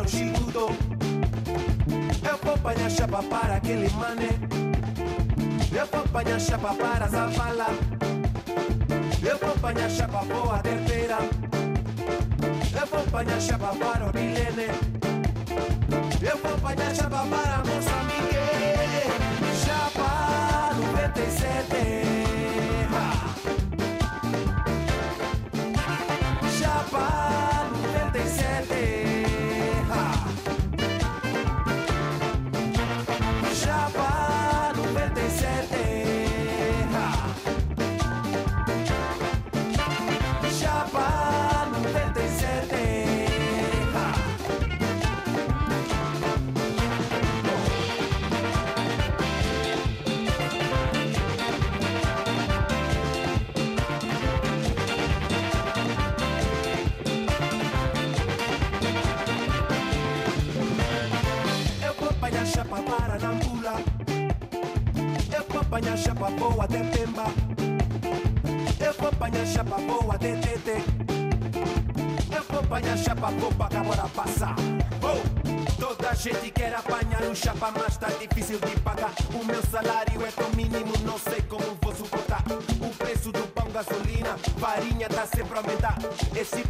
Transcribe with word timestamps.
Chapa 0.00 0.04
para 0.04 0.04
o 0.04 0.08
Chiludo. 0.08 0.66
Eu 2.28 2.38
vou 2.42 2.54
apanhar 2.54 2.90
chapa 2.90 3.22
para 3.22 3.56
aquele 3.56 3.88
mané. 3.90 4.30
Eu 5.72 5.86
vou 5.86 6.00
apanhar 6.00 6.40
chapa 6.40 6.74
para 6.74 7.08
Zavala. 7.08 7.66
Eu 9.22 9.38
vou 9.38 9.50
apanhar 9.50 9.90
chapa 9.90 10.24
boa 10.24 10.58
terceira. 10.58 11.18
Eu 12.80 12.86
vou 12.86 13.00
apanhar 13.00 13.40
chapa 13.40 13.74
para 13.76 14.08
o 14.08 14.12
Bilene. 14.12 14.68
Eu 16.22 16.36
vou 16.38 16.54
apanhar 16.54 16.94
chapa 16.94 17.26
para 17.26 17.58
Moçambique. 17.58 18.36
Chapa 19.64 20.74
97. 20.74 22.19
Chapa 73.20 73.32
boa 73.32 73.52
para 73.52 73.84
bora 73.84 74.08
passar. 74.08 74.54
Oh! 75.02 75.50
Toda 75.78 76.14
gente 76.14 76.50
quer 76.50 76.74
apanhar 76.74 77.22
um 77.22 77.34
chapa, 77.34 77.70
mas 77.70 77.96
tá 77.98 78.08
difícil 78.08 78.58
de 78.60 78.80
pagar. 78.80 79.12
O 79.34 79.44
meu 79.44 79.62
salário 79.66 80.24
é 80.24 80.30
tão 80.30 80.48
mínimo, 80.50 80.92
não 81.04 81.18
sei 81.18 81.42
como 81.42 81.76
vou 81.82 81.94
suportar. 81.94 82.42
O 82.80 82.94
preço 82.96 83.30
do 83.30 83.46
pão, 83.48 83.70
gasolina, 83.70 84.36
farinha 84.58 85.08
tá 85.08 85.26
sempre 85.26 85.54
a 85.54 85.60
aumentar. 85.60 85.98
Esse 86.34 86.62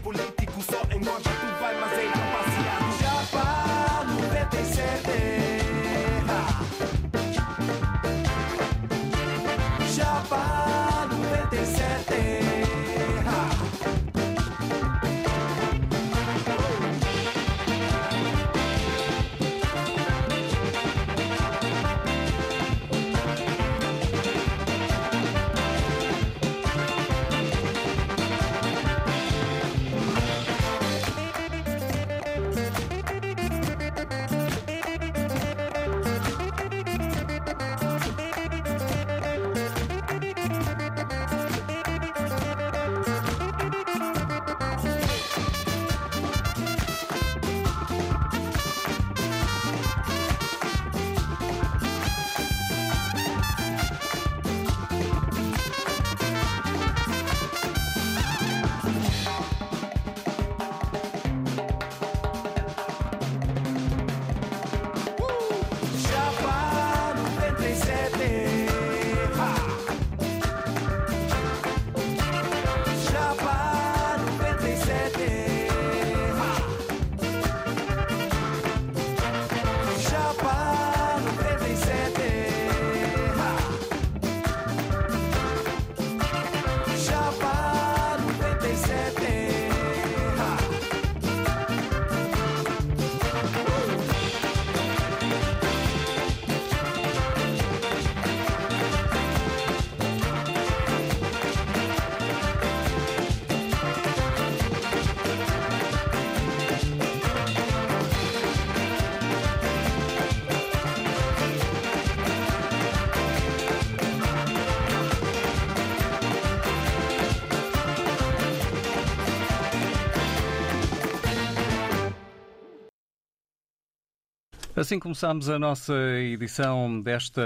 Assim 124.81 124.99
começamos 124.99 125.51
a 125.51 125.59
nossa 125.59 125.93
edição 126.19 127.03
desta 127.03 127.43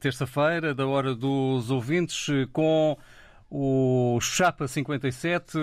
terça-feira, 0.00 0.74
da 0.74 0.84
Hora 0.84 1.14
dos 1.14 1.70
Ouvintes, 1.70 2.26
com 2.52 2.98
o 3.48 4.18
Chapa 4.20 4.66
57, 4.66 5.56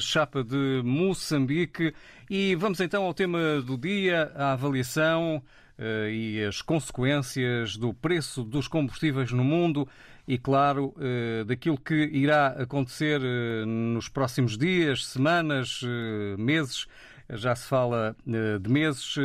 Chapa 0.00 0.42
de 0.42 0.80
Moçambique. 0.82 1.92
E 2.30 2.54
vamos 2.54 2.80
então 2.80 3.04
ao 3.04 3.12
tema 3.12 3.60
do 3.60 3.76
dia, 3.76 4.32
a 4.34 4.52
avaliação 4.52 5.42
uh, 5.78 6.08
e 6.08 6.42
as 6.42 6.62
consequências 6.62 7.76
do 7.76 7.92
preço 7.92 8.42
dos 8.42 8.66
combustíveis 8.66 9.30
no 9.30 9.44
mundo 9.44 9.86
e, 10.26 10.38
claro, 10.38 10.94
uh, 10.96 11.44
daquilo 11.44 11.76
que 11.76 12.08
irá 12.14 12.46
acontecer 12.46 13.20
uh, 13.20 13.66
nos 13.66 14.08
próximos 14.08 14.56
dias, 14.56 15.04
semanas, 15.04 15.82
meses. 16.38 16.86
Já 17.32 17.54
se 17.54 17.66
fala 17.66 18.14
de 18.26 18.70
meses, 18.70 19.16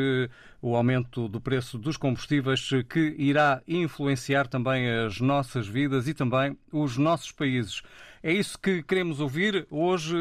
o 0.61 0.75
aumento 0.75 1.27
do 1.27 1.41
preço 1.41 1.77
dos 1.77 1.97
combustíveis 1.97 2.69
que 2.89 3.15
irá 3.17 3.61
influenciar 3.67 4.47
também 4.47 4.89
as 4.89 5.19
nossas 5.19 5.67
vidas 5.67 6.07
e 6.07 6.13
também 6.13 6.57
os 6.71 6.97
nossos 6.97 7.31
países. 7.31 7.81
É 8.23 8.33
isso 8.33 8.57
que 8.59 8.81
queremos 8.81 9.19
ouvir 9.19 9.67
hoje, 9.69 10.15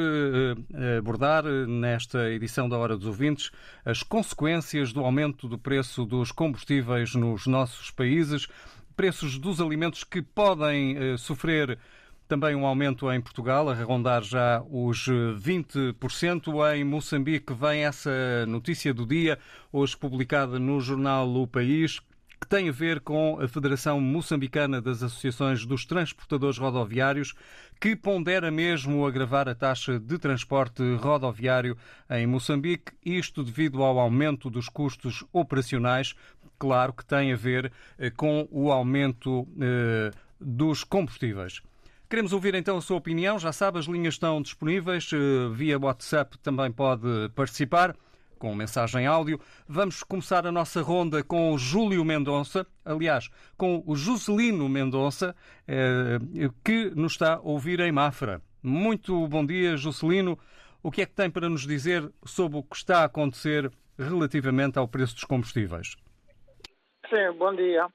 eh, 0.74 0.98
abordar 0.98 1.44
nesta 1.44 2.30
edição 2.30 2.68
da 2.68 2.76
Hora 2.76 2.96
dos 2.96 3.06
Ouvintes, 3.06 3.50
as 3.84 4.02
consequências 4.02 4.92
do 4.92 5.00
aumento 5.00 5.48
do 5.48 5.58
preço 5.58 6.04
dos 6.04 6.30
combustíveis 6.30 7.14
nos 7.14 7.46
nossos 7.46 7.90
países, 7.90 8.46
preços 8.96 9.38
dos 9.38 9.60
alimentos 9.60 10.04
que 10.04 10.20
podem 10.20 10.96
eh, 10.96 11.16
sofrer 11.16 11.78
também 12.28 12.54
um 12.54 12.66
aumento 12.66 13.10
em 13.12 13.20
Portugal, 13.20 13.68
a 13.68 13.74
rondar 13.74 14.22
já 14.22 14.62
os 14.70 15.06
20%. 15.08 16.76
Em 16.76 16.84
Moçambique 16.84 17.54
vem 17.54 17.84
essa 17.84 18.44
notícia 18.46 18.92
do 18.92 19.06
dia, 19.06 19.38
hoje 19.72 19.96
publicada 19.96 20.58
no 20.58 20.80
jornal 20.80 21.28
O 21.34 21.46
País 21.46 22.00
que 22.40 22.46
tem 22.46 22.68
a 22.68 22.72
ver 22.72 23.00
com 23.00 23.40
a 23.40 23.48
Federação 23.48 24.00
Moçambicana 24.00 24.80
das 24.80 25.02
Associações 25.02 25.64
dos 25.64 25.86
Transportadores 25.86 26.58
Rodoviários, 26.58 27.34
que 27.80 27.96
pondera 27.96 28.50
mesmo 28.50 29.06
agravar 29.06 29.48
a 29.48 29.54
taxa 29.54 29.98
de 29.98 30.18
transporte 30.18 30.82
rodoviário 30.96 31.76
em 32.10 32.26
Moçambique, 32.26 32.92
isto 33.04 33.42
devido 33.42 33.82
ao 33.82 33.98
aumento 33.98 34.50
dos 34.50 34.68
custos 34.68 35.24
operacionais, 35.32 36.14
claro 36.58 36.92
que 36.92 37.04
tem 37.04 37.32
a 37.32 37.36
ver 37.36 37.72
eh, 37.98 38.10
com 38.10 38.46
o 38.50 38.70
aumento 38.70 39.48
eh, 39.60 40.10
dos 40.40 40.84
combustíveis. 40.84 41.62
Queremos 42.08 42.32
ouvir 42.32 42.54
então 42.54 42.76
a 42.76 42.80
sua 42.80 42.96
opinião. 42.96 43.38
Já 43.38 43.52
sabe, 43.52 43.78
as 43.78 43.86
linhas 43.86 44.14
estão 44.14 44.40
disponíveis. 44.40 45.10
Eh, 45.12 45.48
via 45.52 45.78
WhatsApp 45.78 46.38
também 46.38 46.70
pode 46.70 47.28
participar 47.34 47.96
com 48.38 48.54
mensagem 48.54 49.06
áudio. 49.06 49.40
Vamos 49.66 50.02
começar 50.04 50.46
a 50.46 50.52
nossa 50.52 50.82
ronda 50.82 51.24
com 51.24 51.52
o 51.52 51.58
Júlio 51.58 52.04
Mendonça, 52.04 52.66
aliás, 52.84 53.28
com 53.56 53.82
o 53.86 53.96
Juscelino 53.96 54.68
Mendonça, 54.68 55.34
eh, 55.66 56.18
que 56.64 56.92
nos 56.94 57.12
está 57.12 57.34
a 57.34 57.40
ouvir 57.40 57.80
em 57.80 57.90
Mafra. 57.90 58.40
Muito 58.62 59.26
bom 59.26 59.44
dia, 59.44 59.76
Juscelino. 59.76 60.38
O 60.82 60.92
que 60.92 61.02
é 61.02 61.06
que 61.06 61.14
tem 61.14 61.28
para 61.28 61.48
nos 61.48 61.66
dizer 61.66 62.08
sobre 62.24 62.58
o 62.58 62.62
que 62.62 62.76
está 62.76 63.00
a 63.00 63.04
acontecer 63.06 63.70
relativamente 63.98 64.78
ao 64.78 64.86
preço 64.86 65.14
dos 65.14 65.24
combustíveis? 65.24 65.96
Sim, 67.08 67.32
bom 67.36 67.54
dia. 67.54 67.88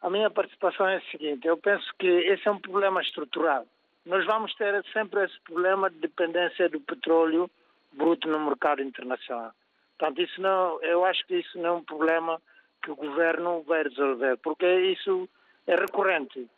A 0.00 0.08
minha 0.08 0.30
participação 0.30 0.86
é 0.86 0.96
a 0.96 1.10
seguinte: 1.10 1.46
eu 1.46 1.56
penso 1.56 1.86
que 1.98 2.06
esse 2.06 2.46
é 2.46 2.50
um 2.50 2.60
problema 2.60 3.00
estrutural. 3.02 3.66
Nós 4.06 4.24
vamos 4.24 4.54
ter 4.54 4.82
sempre 4.92 5.24
esse 5.24 5.38
problema 5.40 5.90
de 5.90 5.98
dependência 5.98 6.68
do 6.68 6.80
petróleo 6.80 7.50
bruto 7.92 8.28
no 8.28 8.40
mercado 8.40 8.82
internacional. 8.82 9.52
Portanto, 9.98 10.22
isso 10.22 10.40
não, 10.40 10.80
eu 10.82 11.04
acho 11.04 11.26
que 11.26 11.36
isso 11.36 11.58
não 11.58 11.68
é 11.68 11.72
um 11.72 11.84
problema 11.84 12.40
que 12.82 12.90
o 12.90 12.96
governo 12.96 13.62
vai 13.62 13.82
resolver, 13.82 14.36
porque 14.38 14.66
isso 14.66 15.28
é 15.66 15.74
recorrente. 15.74 16.48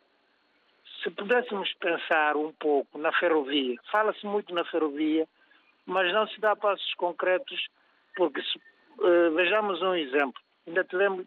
Se 1.03 1.09
pudéssemos 1.09 1.73
pensar 1.73 2.37
um 2.37 2.51
pouco 2.53 2.97
na 2.99 3.11
ferrovia, 3.11 3.75
fala-se 3.91 4.25
muito 4.25 4.53
na 4.53 4.63
ferrovia, 4.65 5.27
mas 5.85 6.13
não 6.13 6.27
se 6.27 6.39
dá 6.39 6.55
passos 6.55 6.93
concretos, 6.93 7.67
porque 8.15 8.41
se, 8.43 8.57
uh, 8.99 9.33
vejamos 9.33 9.81
um 9.81 9.95
exemplo. 9.95 10.39
Ainda 10.67 10.85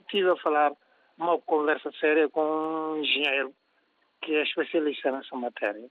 tive 0.08 0.30
a 0.30 0.36
falar 0.36 0.72
uma 1.18 1.38
conversa 1.40 1.90
séria 2.00 2.28
com 2.28 2.42
um 2.42 2.96
engenheiro 2.98 3.52
que 4.20 4.34
é 4.34 4.42
especialista 4.42 5.12
nessa 5.12 5.36
matéria. 5.36 5.88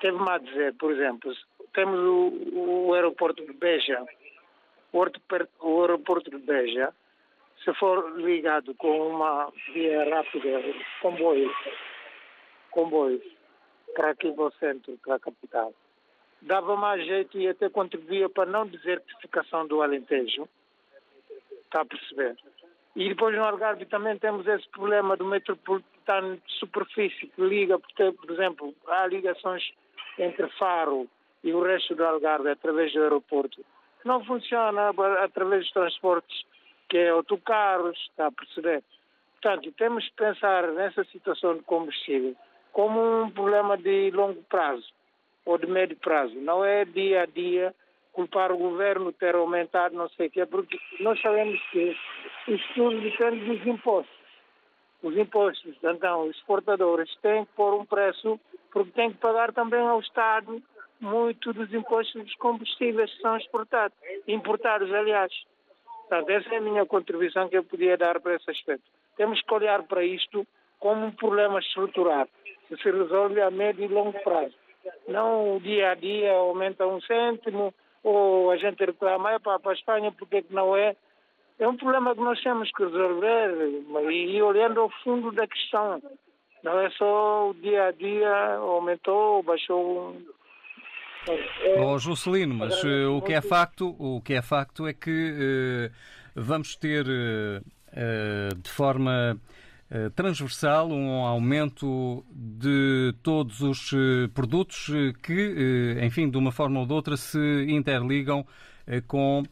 Teve-me 0.00 0.28
a 0.28 0.38
dizer, 0.38 0.74
por 0.74 0.92
exemplo, 0.92 1.32
temos 1.72 1.98
o, 1.98 2.86
o 2.88 2.94
aeroporto 2.94 3.44
de 3.44 3.52
Beja, 3.52 4.04
o 4.92 5.82
aeroporto 5.82 6.30
de 6.30 6.38
Beja, 6.38 6.92
se 7.64 7.72
for 7.74 8.16
ligado 8.18 8.74
com 8.74 9.08
uma 9.08 9.50
via 9.72 10.04
rápida, 10.14 10.62
comboios, 11.00 11.54
comboios, 12.70 13.22
para 13.94 14.10
aqui 14.10 14.30
para 14.32 14.44
o 14.44 14.52
centro, 14.52 14.98
para 14.98 15.14
a 15.16 15.20
capital, 15.20 15.72
dava 16.42 16.76
mais 16.76 17.04
jeito 17.06 17.38
e 17.38 17.48
até 17.48 17.68
contribuía 17.68 18.28
para 18.28 18.50
não 18.50 18.66
desertificação 18.66 19.66
do 19.66 19.82
Alentejo. 19.82 20.48
Está 21.64 21.80
a 21.80 21.86
perceber? 21.86 22.36
E 22.96 23.08
depois 23.08 23.34
no 23.36 23.44
Algarve 23.44 23.86
também 23.86 24.16
temos 24.18 24.46
esse 24.46 24.68
problema 24.68 25.16
do 25.16 25.24
metropolitano 25.24 26.36
de 26.36 26.52
superfície 26.58 27.26
que 27.26 27.42
liga, 27.42 27.78
por 27.78 28.30
exemplo, 28.30 28.74
há 28.86 29.06
ligações 29.06 29.72
entre 30.18 30.48
Faro 30.58 31.08
e 31.42 31.52
o 31.52 31.62
resto 31.62 31.94
do 31.94 32.04
Algarve 32.04 32.50
através 32.50 32.92
do 32.92 33.02
aeroporto 33.02 33.64
não 34.04 34.22
funciona 34.24 34.90
através 35.22 35.62
dos 35.62 35.72
transportes, 35.72 36.44
que 36.88 36.98
é 36.98 37.08
autocarros, 37.08 37.98
está 38.10 38.26
a 38.26 38.32
perceber? 38.32 38.82
Portanto, 39.40 39.72
temos 39.72 40.06
que 40.08 40.16
pensar 40.16 40.68
nessa 40.72 41.04
situação 41.04 41.56
de 41.56 41.62
combustível 41.62 42.36
como 42.72 43.22
um 43.22 43.30
problema 43.30 43.76
de 43.76 44.10
longo 44.10 44.42
prazo 44.44 44.86
ou 45.44 45.58
de 45.58 45.66
médio 45.66 45.96
prazo. 45.96 46.34
Não 46.36 46.64
é 46.64 46.84
dia 46.84 47.22
a 47.22 47.26
dia 47.26 47.74
culpar 48.14 48.52
o 48.52 48.56
governo 48.56 49.12
ter 49.12 49.34
aumentado 49.34 49.94
não 49.94 50.08
sei 50.10 50.28
o 50.28 50.30
quê, 50.30 50.46
porque 50.46 50.78
nós 51.00 51.20
sabemos 51.20 51.60
que 51.70 51.96
isso 52.48 52.64
tudo 52.74 53.00
depende 53.00 53.44
dos 53.44 53.66
impostos. 53.66 54.14
Os 55.02 55.16
impostos, 55.18 55.76
então, 55.82 56.28
os 56.28 56.36
exportadores 56.36 57.14
têm 57.16 57.44
que 57.44 57.52
pôr 57.52 57.74
um 57.74 57.84
preço, 57.84 58.40
porque 58.72 58.92
têm 58.92 59.12
que 59.12 59.18
pagar 59.18 59.52
também 59.52 59.80
ao 59.80 60.00
Estado 60.00 60.62
muito 61.00 61.52
dos 61.52 61.72
impostos 61.74 62.22
dos 62.22 62.34
combustíveis 62.36 63.12
que 63.12 63.20
são 63.20 63.36
exportados, 63.36 63.96
importados, 64.26 64.90
aliás. 64.92 65.32
Portanto, 66.08 66.30
essa 66.30 66.54
é 66.54 66.58
a 66.58 66.60
minha 66.60 66.86
contribuição 66.86 67.48
que 67.48 67.58
eu 67.58 67.64
podia 67.64 67.96
dar 67.96 68.20
para 68.20 68.36
esse 68.36 68.50
aspecto. 68.50 68.84
Temos 69.16 69.42
que 69.42 69.54
olhar 69.54 69.82
para 69.82 70.04
isto 70.04 70.46
como 70.78 71.06
um 71.06 71.10
problema 71.10 71.58
estrutural, 71.58 72.28
que 72.68 72.76
se 72.76 72.90
resolve 72.90 73.40
a 73.40 73.50
médio 73.50 73.84
e 73.84 73.88
longo 73.88 74.18
prazo. 74.20 74.54
Não 75.08 75.56
o 75.56 75.60
dia 75.60 75.90
a 75.90 75.94
dia 75.94 76.32
aumenta 76.32 76.86
um 76.86 77.00
cêntimo, 77.00 77.74
ou 78.04 78.50
a 78.50 78.56
gente 78.56 78.84
reclama, 78.84 79.32
é 79.32 79.38
para 79.38 79.58
a 79.64 79.72
Espanha, 79.72 80.12
porque 80.12 80.36
é 80.36 80.42
que 80.42 80.54
não 80.54 80.76
é? 80.76 80.94
É 81.58 81.66
um 81.66 81.76
problema 81.76 82.14
que 82.14 82.20
nós 82.20 82.40
temos 82.42 82.70
que 82.70 82.84
resolver 82.84 83.82
e 84.10 84.42
olhando 84.42 84.80
ao 84.80 84.90
fundo 85.02 85.32
da 85.32 85.46
questão. 85.46 86.02
Não 86.62 86.80
é 86.80 86.90
só 86.90 87.50
o 87.50 87.54
dia 87.54 87.86
a 87.86 87.90
dia 87.92 88.56
aumentou, 88.56 89.42
baixou 89.42 90.16
Oh, 91.78 91.98
Juscelino, 91.98 92.54
mas 92.54 92.84
uh, 92.84 93.16
o 93.16 93.22
que 93.22 93.32
é 93.32 93.40
facto, 93.40 93.96
o 93.98 94.20
que 94.20 94.34
é 94.34 94.42
facto 94.42 94.86
é 94.86 94.92
que 94.92 95.90
uh, 95.90 95.94
vamos 96.34 96.76
ter 96.76 97.06
uh, 97.06 98.54
de 98.54 98.70
forma 98.70 99.40
transversal 100.14 100.90
um 100.90 101.24
aumento 101.24 102.24
de 102.30 103.14
todos 103.22 103.60
os 103.60 103.90
produtos 104.32 104.90
que, 105.22 105.96
enfim, 106.02 106.28
de 106.28 106.36
uma 106.36 106.50
forma 106.50 106.80
ou 106.80 106.86
de 106.86 106.92
outra 106.92 107.16
se 107.16 107.66
interligam 107.68 108.46
com 109.06 109.42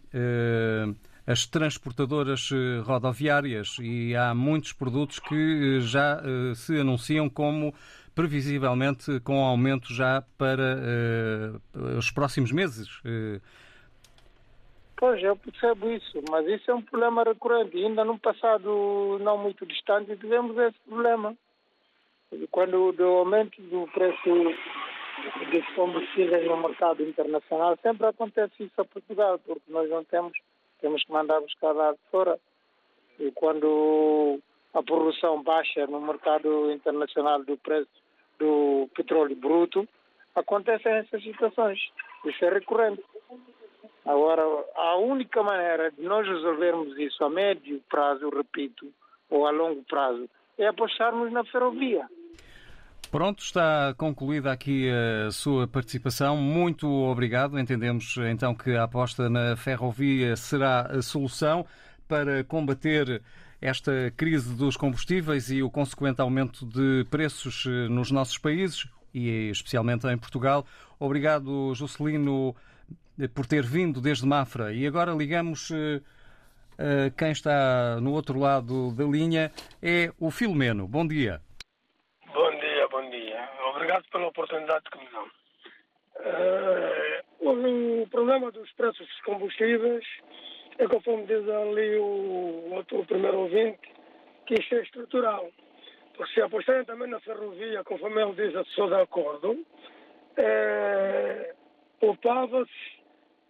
as 1.26 1.46
transportadoras 1.46 2.50
rodoviárias 2.84 3.76
e 3.80 4.16
há 4.16 4.34
muitos 4.34 4.72
produtos 4.72 5.18
que 5.18 5.80
já 5.80 6.20
se 6.54 6.78
anunciam 6.78 7.28
como 7.28 7.74
previsivelmente 8.14 9.20
com 9.20 9.44
aumento 9.44 9.94
já 9.94 10.22
para 10.36 10.78
os 11.98 12.10
próximos 12.10 12.50
meses. 12.52 12.88
Pois, 15.02 15.21
eu 15.21 15.35
percebo 15.35 15.90
isso, 15.90 16.23
mas 16.30 16.47
isso 16.47 16.71
é 16.71 16.75
um 16.75 16.80
problema 16.80 17.25
recorrente. 17.25 17.76
Ainda 17.76 18.04
num 18.04 18.16
passado 18.16 19.18
não 19.21 19.37
muito 19.37 19.66
distante 19.66 20.16
tivemos 20.16 20.56
esse 20.56 20.78
problema. 20.88 21.37
Quando 22.52 22.94
o 22.97 23.18
aumento 23.18 23.61
do 23.62 23.88
preço 23.88 24.30
dos 25.50 25.75
combustíveis 25.75 26.47
no 26.47 26.56
mercado 26.56 27.02
internacional, 27.02 27.76
sempre 27.82 28.06
acontece 28.06 28.62
isso 28.62 28.80
a 28.80 28.85
Portugal, 28.85 29.40
porque 29.40 29.73
nós 29.73 29.90
não 29.90 30.04
temos, 30.04 30.38
temos 30.80 31.02
que 31.02 31.11
mandar 31.11 31.40
buscar 31.40 31.73
lá 31.73 31.97
fora. 32.09 32.38
E 33.18 33.32
quando 33.32 34.38
a 34.73 34.85
produção 34.85 35.42
baixa 35.42 35.85
no 35.88 36.00
mercado 36.00 36.71
internacional 36.71 37.42
do 37.42 37.56
preço 37.56 37.90
do 38.38 38.88
petróleo 38.94 39.35
bruto, 39.35 39.85
acontecem 40.37 40.92
essas 40.92 41.25
situações. 41.25 41.80
Isso 42.25 42.44
é 42.44 42.50
recorrente. 42.50 43.02
Agora, 44.04 44.42
a 44.74 44.96
única 44.96 45.42
maneira 45.42 45.90
de 45.90 46.02
nós 46.02 46.26
resolvermos 46.26 46.98
isso 46.98 47.22
a 47.24 47.30
médio 47.30 47.80
prazo, 47.88 48.28
repito, 48.30 48.92
ou 49.30 49.46
a 49.46 49.50
longo 49.50 49.82
prazo, 49.84 50.28
é 50.58 50.66
apostarmos 50.66 51.32
na 51.32 51.44
ferrovia. 51.44 52.06
Pronto, 53.10 53.42
está 53.42 53.94
concluída 53.98 54.50
aqui 54.50 54.88
a 54.90 55.30
sua 55.30 55.68
participação. 55.68 56.36
Muito 56.36 56.88
obrigado. 56.88 57.58
Entendemos 57.58 58.16
então 58.30 58.54
que 58.54 58.74
a 58.74 58.84
aposta 58.84 59.28
na 59.28 59.54
ferrovia 59.54 60.34
será 60.34 60.86
a 60.86 61.02
solução 61.02 61.66
para 62.08 62.42
combater 62.44 63.22
esta 63.60 64.12
crise 64.16 64.56
dos 64.56 64.76
combustíveis 64.76 65.50
e 65.50 65.62
o 65.62 65.70
consequente 65.70 66.20
aumento 66.20 66.66
de 66.66 67.06
preços 67.10 67.64
eh, 67.66 67.88
nos 67.88 68.10
nossos 68.10 68.36
países 68.36 68.88
e 69.14 69.50
especialmente 69.50 70.06
em 70.06 70.18
Portugal. 70.18 70.66
Obrigado, 70.98 71.72
Juscelino, 71.74 72.56
por 73.28 73.46
ter 73.46 73.62
vindo 73.62 74.00
desde 74.00 74.26
Mafra. 74.26 74.72
E 74.72 74.86
agora 74.86 75.12
ligamos 75.12 75.70
eh, 76.78 77.12
quem 77.16 77.30
está 77.30 78.00
no 78.00 78.12
outro 78.12 78.38
lado 78.38 78.92
da 78.94 79.04
linha, 79.04 79.52
é 79.82 80.10
o 80.18 80.30
Filomeno. 80.30 80.88
Bom 80.88 81.06
dia. 81.06 81.40
Bom 82.32 82.50
dia, 82.50 82.88
bom 82.88 83.10
dia. 83.10 83.48
Obrigado 83.74 84.04
pela 84.10 84.26
oportunidade 84.28 84.84
que 84.90 84.98
me 84.98 85.08
dão. 85.10 85.26
Uh, 86.14 88.02
o 88.02 88.06
problema 88.08 88.50
dos 88.50 88.70
preços 88.72 89.06
dos 89.06 89.20
combustíveis 89.22 90.04
é 90.78 90.86
conforme 90.86 91.26
diz 91.26 91.48
ali 91.48 91.96
o, 91.98 92.70
outro, 92.72 93.04
primeiro 93.04 93.40
ouvinte, 93.40 93.80
que 94.46 94.54
isto 94.54 94.74
é 94.74 94.82
estrutural. 94.82 95.50
Porque 96.16 96.32
se 96.34 96.42
apostarem 96.42 96.84
também 96.84 97.08
na 97.08 97.20
ferrovia, 97.20 97.84
conforme 97.84 98.22
ele 98.22 98.34
diz, 98.34 98.54
eu 98.54 98.64
sou 98.66 98.88
de 98.88 98.94
acordo, 98.94 99.64
é, 100.36 101.54
poupava-se 102.00 103.01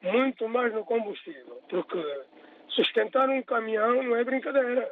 muito 0.02 0.48
mais 0.48 0.72
no 0.72 0.84
combustível. 0.84 1.60
Porque 1.68 2.22
sustentar 2.68 3.28
um 3.28 3.42
caminhão 3.42 4.02
não 4.02 4.16
é 4.16 4.24
brincadeira. 4.24 4.90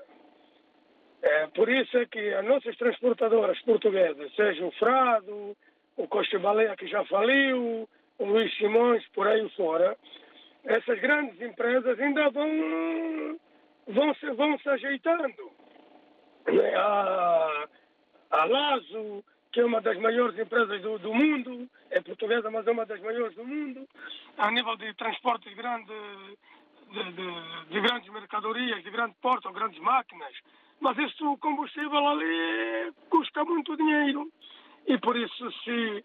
É, 1.23 1.47
por 1.49 1.69
isso 1.69 1.99
é 1.99 2.07
que 2.07 2.33
as 2.33 2.45
nossas 2.45 2.77
transportadoras 2.77 3.61
portuguesas, 3.61 4.35
seja 4.35 4.65
o 4.65 4.73
Frado, 4.73 5.57
o 5.97 6.09
Costa 6.09 6.39
Baleia 6.39 6.77
que 6.77 6.87
já 6.87 7.05
faliu, 7.05 7.89
o 8.19 8.25
Luís 8.25 8.57
Simões, 8.57 9.07
por 9.09 9.29
aí 9.29 9.47
fora, 9.51 9.97
essas 10.65 10.99
grandes 11.01 11.41
empresas 11.41 11.99
ainda 11.99 12.31
vão, 12.31 13.39
vão, 13.89 14.15
se, 14.15 14.31
vão 14.31 14.59
se 14.59 14.69
ajeitando. 14.69 15.51
A, 16.77 17.69
a 18.31 18.45
Lazo, 18.45 19.25
que 19.53 19.61
é 19.61 19.65
uma 19.65 19.81
das 19.81 19.99
maiores 19.99 20.39
empresas 20.39 20.81
do, 20.83 20.99
do, 20.99 21.13
mundo, 21.13 21.69
é 21.91 22.01
portuguesa, 22.01 22.51
mas 22.51 22.67
é 22.67 22.71
uma 22.71 22.87
das 22.87 23.01
maiores 23.01 23.35
do 23.35 23.45
mundo, 23.45 23.87
a 24.39 24.51
nível 24.51 24.77
de 24.77 24.95
transportes 24.95 25.53
grande, 25.55 25.93
de, 26.91 27.13
de, 27.13 27.67
de 27.71 27.81
grandes 27.81 28.11
mercadorias, 28.13 28.83
de 28.83 28.91
grande 28.91 29.15
porte 29.21 29.47
ou 29.49 29.53
grandes 29.53 29.81
máquinas. 29.81 30.33
Mas 30.81 30.99
este 30.99 31.25
combustível 31.41 32.09
ali 32.09 32.93
custa 33.09 33.45
muito 33.45 33.77
dinheiro. 33.77 34.31
E 34.87 34.97
por 34.99 35.17
isso, 35.17 35.53
se 35.65 36.05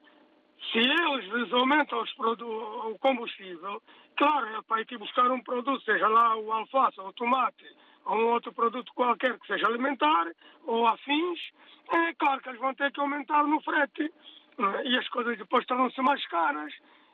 se 0.72 0.80
eles 0.80 1.54
aumentam 1.54 2.04
o 2.30 2.98
combustível, 3.00 3.82
claro, 4.16 4.48
é 4.48 4.62
para 4.64 4.82
ir 4.82 4.98
buscar 4.98 5.30
um 5.30 5.42
produto, 5.42 5.84
seja 5.84 6.08
lá 6.08 6.36
o 6.36 6.52
alface 6.52 7.00
ou 7.00 7.10
o 7.10 7.14
tomate, 7.14 7.66
ou 8.06 8.18
um 8.18 8.28
outro 8.32 8.54
produto 8.54 8.94
qualquer 8.94 9.38
que 9.40 9.48
seja 9.48 9.68
alimentar, 9.68 10.28
ou 10.66 10.88
afins, 10.88 11.40
é 11.92 12.14
claro 12.14 12.42
que 12.42 12.50
eles 12.50 12.62
vão 12.62 12.74
ter 12.74 12.92
que 12.92 13.00
aumentar 13.00 13.44
no 13.44 13.62
frete. 13.62 14.12
É? 14.58 14.88
E 14.88 14.98
as 14.98 15.08
coisas 15.10 15.38
depois 15.38 15.66
tornam-se 15.66 16.02
mais 16.02 16.26
caras. 16.28 16.74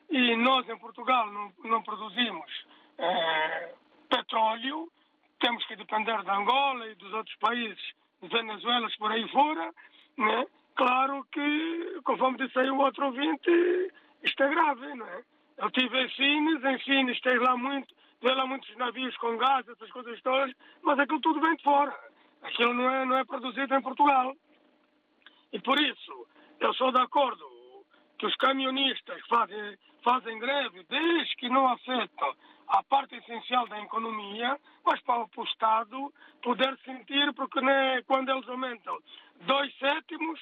E 0.10 0.36
nós, 0.36 0.67
em 0.69 0.77
Portugal, 0.77 1.31
não, 1.31 1.51
não 1.63 1.81
produzimos 1.81 2.65
é, 2.98 3.74
petróleo, 4.10 4.91
temos 5.39 5.65
que 5.65 5.75
depender 5.75 6.21
da 6.24 6.36
Angola 6.36 6.88
e 6.88 6.95
dos 6.95 7.12
outros 7.13 7.36
países, 7.38 7.81
Venezuela, 8.21 8.88
por 9.00 9.12
aí 9.12 9.27
fora, 9.29 9.74
né? 10.17 10.45
Claro 10.75 11.25
que, 11.31 12.00
conforme 12.03 12.38
disse 12.38 12.60
aí 12.60 12.69
o 12.69 12.77
outro 12.77 13.05
ouvinte, 13.05 13.91
isto 14.24 14.43
é 14.43 14.50
grave, 14.50 14.93
não 14.95 15.07
é? 15.07 15.24
Eu 15.57 15.67
estive 15.67 16.01
em 16.01 16.10
Sines, 16.10 16.63
em 16.63 16.79
Sines 16.79 17.21
tem 17.21 17.38
lá 17.38 17.57
muito, 17.57 17.93
vê 18.21 18.33
lá 18.33 18.45
muitos 18.45 18.75
navios 18.77 19.15
com 19.17 19.37
gás, 19.37 19.67
essas 19.67 19.89
coisas 19.91 20.21
todas, 20.21 20.53
mas 20.81 20.99
aquilo 20.99 21.19
tudo 21.19 21.41
vem 21.41 21.55
de 21.55 21.63
fora. 21.63 21.93
Aquilo 22.43 22.73
não 22.73 22.89
é, 22.89 23.05
não 23.05 23.17
é 23.17 23.25
produzido 23.25 23.73
em 23.73 23.81
Portugal. 23.81 24.35
E 25.51 25.59
por 25.59 25.79
isso, 25.79 26.27
eu 26.59 26.73
sou 26.75 26.91
de 26.91 26.99
acordo 26.99 27.45
que 28.17 28.25
os 28.25 28.35
camionistas 28.35 29.19
fazem, 29.27 29.77
fazem 30.03 30.39
greve 30.39 30.83
desde 30.89 31.35
que 31.35 31.49
não 31.49 31.67
afetam 31.67 32.35
a 32.67 32.83
parte 32.83 33.15
essencial 33.15 33.67
da 33.67 33.79
economia, 33.81 34.57
mas 34.85 35.01
para 35.01 35.25
o 35.35 35.43
Estado 35.43 36.13
poder 36.41 36.77
sentir, 36.85 37.33
porque 37.33 37.59
né, 37.59 38.01
quando 38.03 38.29
eles 38.29 38.47
aumentam 38.47 38.97
dois 39.41 39.75
sétimos, 39.77 40.39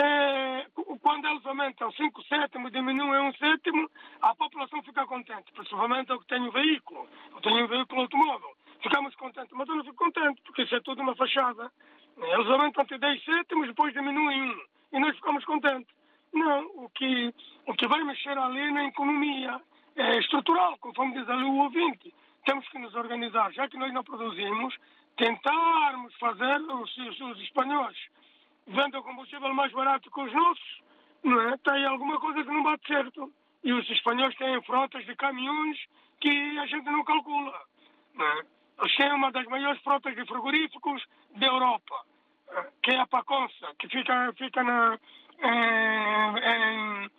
é, 0.00 0.66
quando 1.02 1.26
eles 1.26 1.44
aumentam 1.44 1.90
cinco 1.92 2.22
sétimos, 2.24 2.72
diminuem 2.72 3.20
um 3.20 3.32
sétimo, 3.34 3.90
a 4.20 4.34
população 4.34 4.82
fica 4.82 5.06
contente, 5.06 5.52
principalmente 5.52 6.10
eu 6.10 6.20
que 6.20 6.26
tenho 6.26 6.50
veículo, 6.52 7.08
eu 7.32 7.40
tenho 7.40 7.64
um 7.64 7.68
veículo 7.68 8.02
automóvel, 8.02 8.56
ficamos 8.80 9.14
contentes, 9.16 9.52
mas 9.52 9.68
eu 9.68 9.76
não 9.76 9.84
fico 9.84 9.96
contente, 9.96 10.40
porque 10.42 10.62
isso 10.62 10.74
é 10.74 10.80
tudo 10.80 11.02
uma 11.02 11.16
fachada. 11.16 11.70
Eles 12.16 12.48
aumentam 12.48 12.82
até 12.82 12.98
10 12.98 13.24
sétimos, 13.24 13.68
depois 13.68 13.92
diminuem 13.92 14.50
um, 14.50 14.60
e 14.92 14.98
nós 14.98 15.14
ficamos 15.16 15.44
contentes. 15.44 15.92
Não, 16.32 16.66
o 16.84 16.90
que, 16.90 17.34
o 17.66 17.74
que 17.74 17.86
vai 17.86 18.02
mexer 18.04 18.36
ali 18.36 18.70
na 18.70 18.84
economia 18.84 19.60
é 19.96 20.18
estrutural, 20.18 20.76
conforme 20.78 21.14
diz 21.14 21.28
ali 21.28 21.44
o 21.44 21.58
ouvinte. 21.58 22.14
Temos 22.44 22.68
que 22.68 22.78
nos 22.78 22.94
organizar, 22.94 23.52
já 23.52 23.68
que 23.68 23.76
nós 23.76 23.92
não 23.92 24.04
produzimos, 24.04 24.76
tentarmos 25.16 26.14
fazer 26.18 26.60
os, 26.60 26.96
os, 26.96 27.20
os 27.20 27.40
espanhóis 27.40 27.96
vendem 28.68 29.00
o 29.00 29.02
combustível 29.02 29.52
mais 29.54 29.72
barato 29.72 30.10
que 30.10 30.20
os 30.20 30.32
nossos, 30.32 30.82
não 31.22 31.40
é? 31.40 31.56
Tem 31.58 31.84
alguma 31.86 32.18
coisa 32.20 32.42
que 32.42 32.50
não 32.50 32.62
bate 32.62 32.86
certo. 32.86 33.32
E 33.64 33.72
os 33.72 33.88
espanhóis 33.90 34.34
têm 34.36 34.62
frotas 34.62 35.04
de 35.04 35.16
caminhões 35.16 35.78
que 36.20 36.58
a 36.58 36.66
gente 36.66 36.84
não 36.84 37.04
calcula. 37.04 37.60
Não 38.14 38.26
é? 38.26 38.42
Têm 38.96 39.12
uma 39.12 39.32
das 39.32 39.46
maiores 39.46 39.82
frotas 39.82 40.14
de 40.14 40.24
frigoríficos 40.24 41.04
da 41.36 41.46
Europa, 41.46 42.04
que 42.82 42.92
é 42.92 43.00
a 43.00 43.06
Paconça, 43.06 43.74
que 43.78 43.88
fica, 43.88 44.32
fica 44.36 44.62
na, 44.62 44.98
em, 45.42 47.10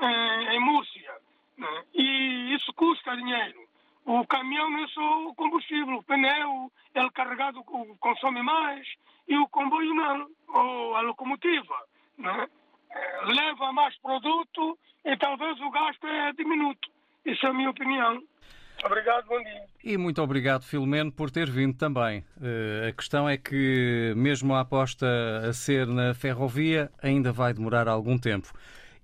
em, 0.00 0.54
em 0.54 0.60
Múrcia. 0.60 1.12
É? 1.58 1.84
E 1.94 2.54
isso 2.54 2.72
custa 2.74 3.16
dinheiro. 3.16 3.60
O 4.04 4.26
caminhão 4.26 4.68
não 4.68 4.84
é 4.84 4.88
só 4.88 5.26
o 5.28 5.34
combustível, 5.34 5.96
o 5.96 6.02
pneu, 6.02 6.72
ele 6.94 7.10
carregado 7.10 7.62
consome 8.00 8.42
mais 8.42 8.86
e 9.28 9.36
o 9.38 9.48
comboio 9.48 9.94
não, 9.94 10.28
ou 10.52 10.96
a 10.96 11.00
locomotiva. 11.00 11.74
Né? 12.18 12.48
Leva 13.24 13.72
mais 13.72 13.96
produto 13.98 14.78
e 15.04 15.16
talvez 15.16 15.60
o 15.60 15.70
gasto 15.70 16.06
é 16.06 16.32
diminuto. 16.32 16.90
Isso 17.24 17.46
é 17.46 17.50
a 17.50 17.54
minha 17.54 17.70
opinião. 17.70 18.22
Obrigado, 18.84 19.26
bom 19.26 19.40
dia. 19.42 19.64
E 19.84 19.96
muito 19.96 20.20
obrigado, 20.20 20.64
Filomeno, 20.64 21.12
por 21.12 21.30
ter 21.30 21.48
vindo 21.48 21.76
também. 21.76 22.24
Uh, 22.36 22.88
a 22.88 22.92
questão 22.92 23.28
é 23.28 23.36
que, 23.36 24.12
mesmo 24.16 24.54
a 24.54 24.60
aposta 24.60 25.06
a 25.48 25.52
ser 25.52 25.86
na 25.86 26.14
ferrovia, 26.14 26.90
ainda 27.00 27.32
vai 27.32 27.54
demorar 27.54 27.86
algum 27.86 28.18
tempo. 28.18 28.52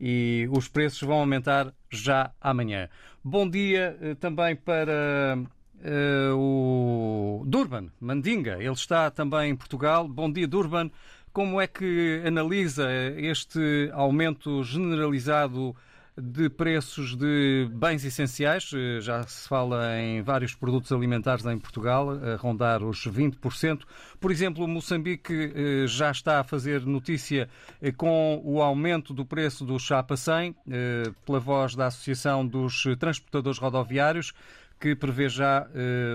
E 0.00 0.48
os 0.50 0.68
preços 0.68 1.02
vão 1.02 1.20
aumentar 1.20 1.72
já 1.90 2.32
amanhã. 2.40 2.88
Bom 3.22 3.48
dia 3.48 3.96
uh, 4.00 4.14
também 4.16 4.56
para 4.56 5.38
uh, 5.38 6.36
o 6.36 7.44
Durban, 7.46 7.88
Mandinga. 8.00 8.56
Ele 8.58 8.72
está 8.72 9.10
também 9.12 9.50
em 9.50 9.56
Portugal. 9.56 10.08
Bom 10.08 10.30
dia, 10.30 10.48
Durban. 10.48 10.90
Como 11.32 11.60
é 11.60 11.66
que 11.66 12.22
analisa 12.26 12.88
este 13.16 13.90
aumento 13.92 14.62
generalizado 14.62 15.74
de 16.20 16.50
preços 16.50 17.16
de 17.16 17.68
bens 17.72 18.04
essenciais. 18.04 18.70
Eh, 18.74 19.00
já 19.00 19.22
se 19.22 19.48
fala 19.48 19.96
em 19.98 20.20
vários 20.20 20.54
produtos 20.54 20.90
alimentares 20.90 21.46
em 21.46 21.58
Portugal, 21.58 22.10
a 22.10 22.36
rondar 22.36 22.82
os 22.82 23.06
20%. 23.06 23.84
Por 24.20 24.30
exemplo, 24.30 24.66
Moçambique 24.66 25.32
eh, 25.32 25.86
já 25.86 26.10
está 26.10 26.40
a 26.40 26.44
fazer 26.44 26.84
notícia 26.84 27.48
eh, 27.80 27.92
com 27.92 28.40
o 28.44 28.60
aumento 28.60 29.14
do 29.14 29.24
preço 29.24 29.64
do 29.64 29.78
chapa 29.78 30.16
100, 30.16 30.54
pela 31.24 31.38
voz 31.38 31.74
da 31.74 31.86
Associação 31.86 32.46
dos 32.46 32.84
Transportadores 32.98 33.58
Rodoviários 33.58 34.32
que 34.80 34.94
prevê 34.94 35.28
já 35.28 35.66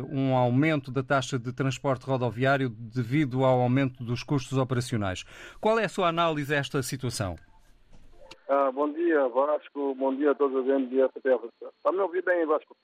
um 0.10 0.36
aumento 0.36 0.92
da 0.92 1.04
taxa 1.04 1.38
de 1.38 1.52
transporte 1.54 2.06
rodoviário 2.06 2.70
devido 2.70 3.44
ao 3.44 3.62
aumento 3.62 4.04
dos 4.04 4.24
custos 4.24 4.58
operacionais. 4.58 5.24
Qual 5.60 5.78
é 5.80 5.86
a 5.86 5.90
sua 5.90 6.08
análise 6.08 6.54
a 6.54 6.58
esta 6.58 6.82
situação? 6.82 7.36
Ah, 8.48 8.72
bom 8.72 8.92
dia, 8.92 9.28
Vasco. 9.30 9.96
Bom 9.96 10.16
dia 10.16 10.32
a 10.32 10.36
todos 10.36 10.56
os 10.56 10.68
ouvintes 10.68 10.90
de 10.90 11.08
STF. 11.08 11.50
Está 11.78 11.92
me 11.92 12.00
a 12.00 12.04
ouvir 12.04 12.24
bem, 12.24 12.46
Vasco? 12.46 12.76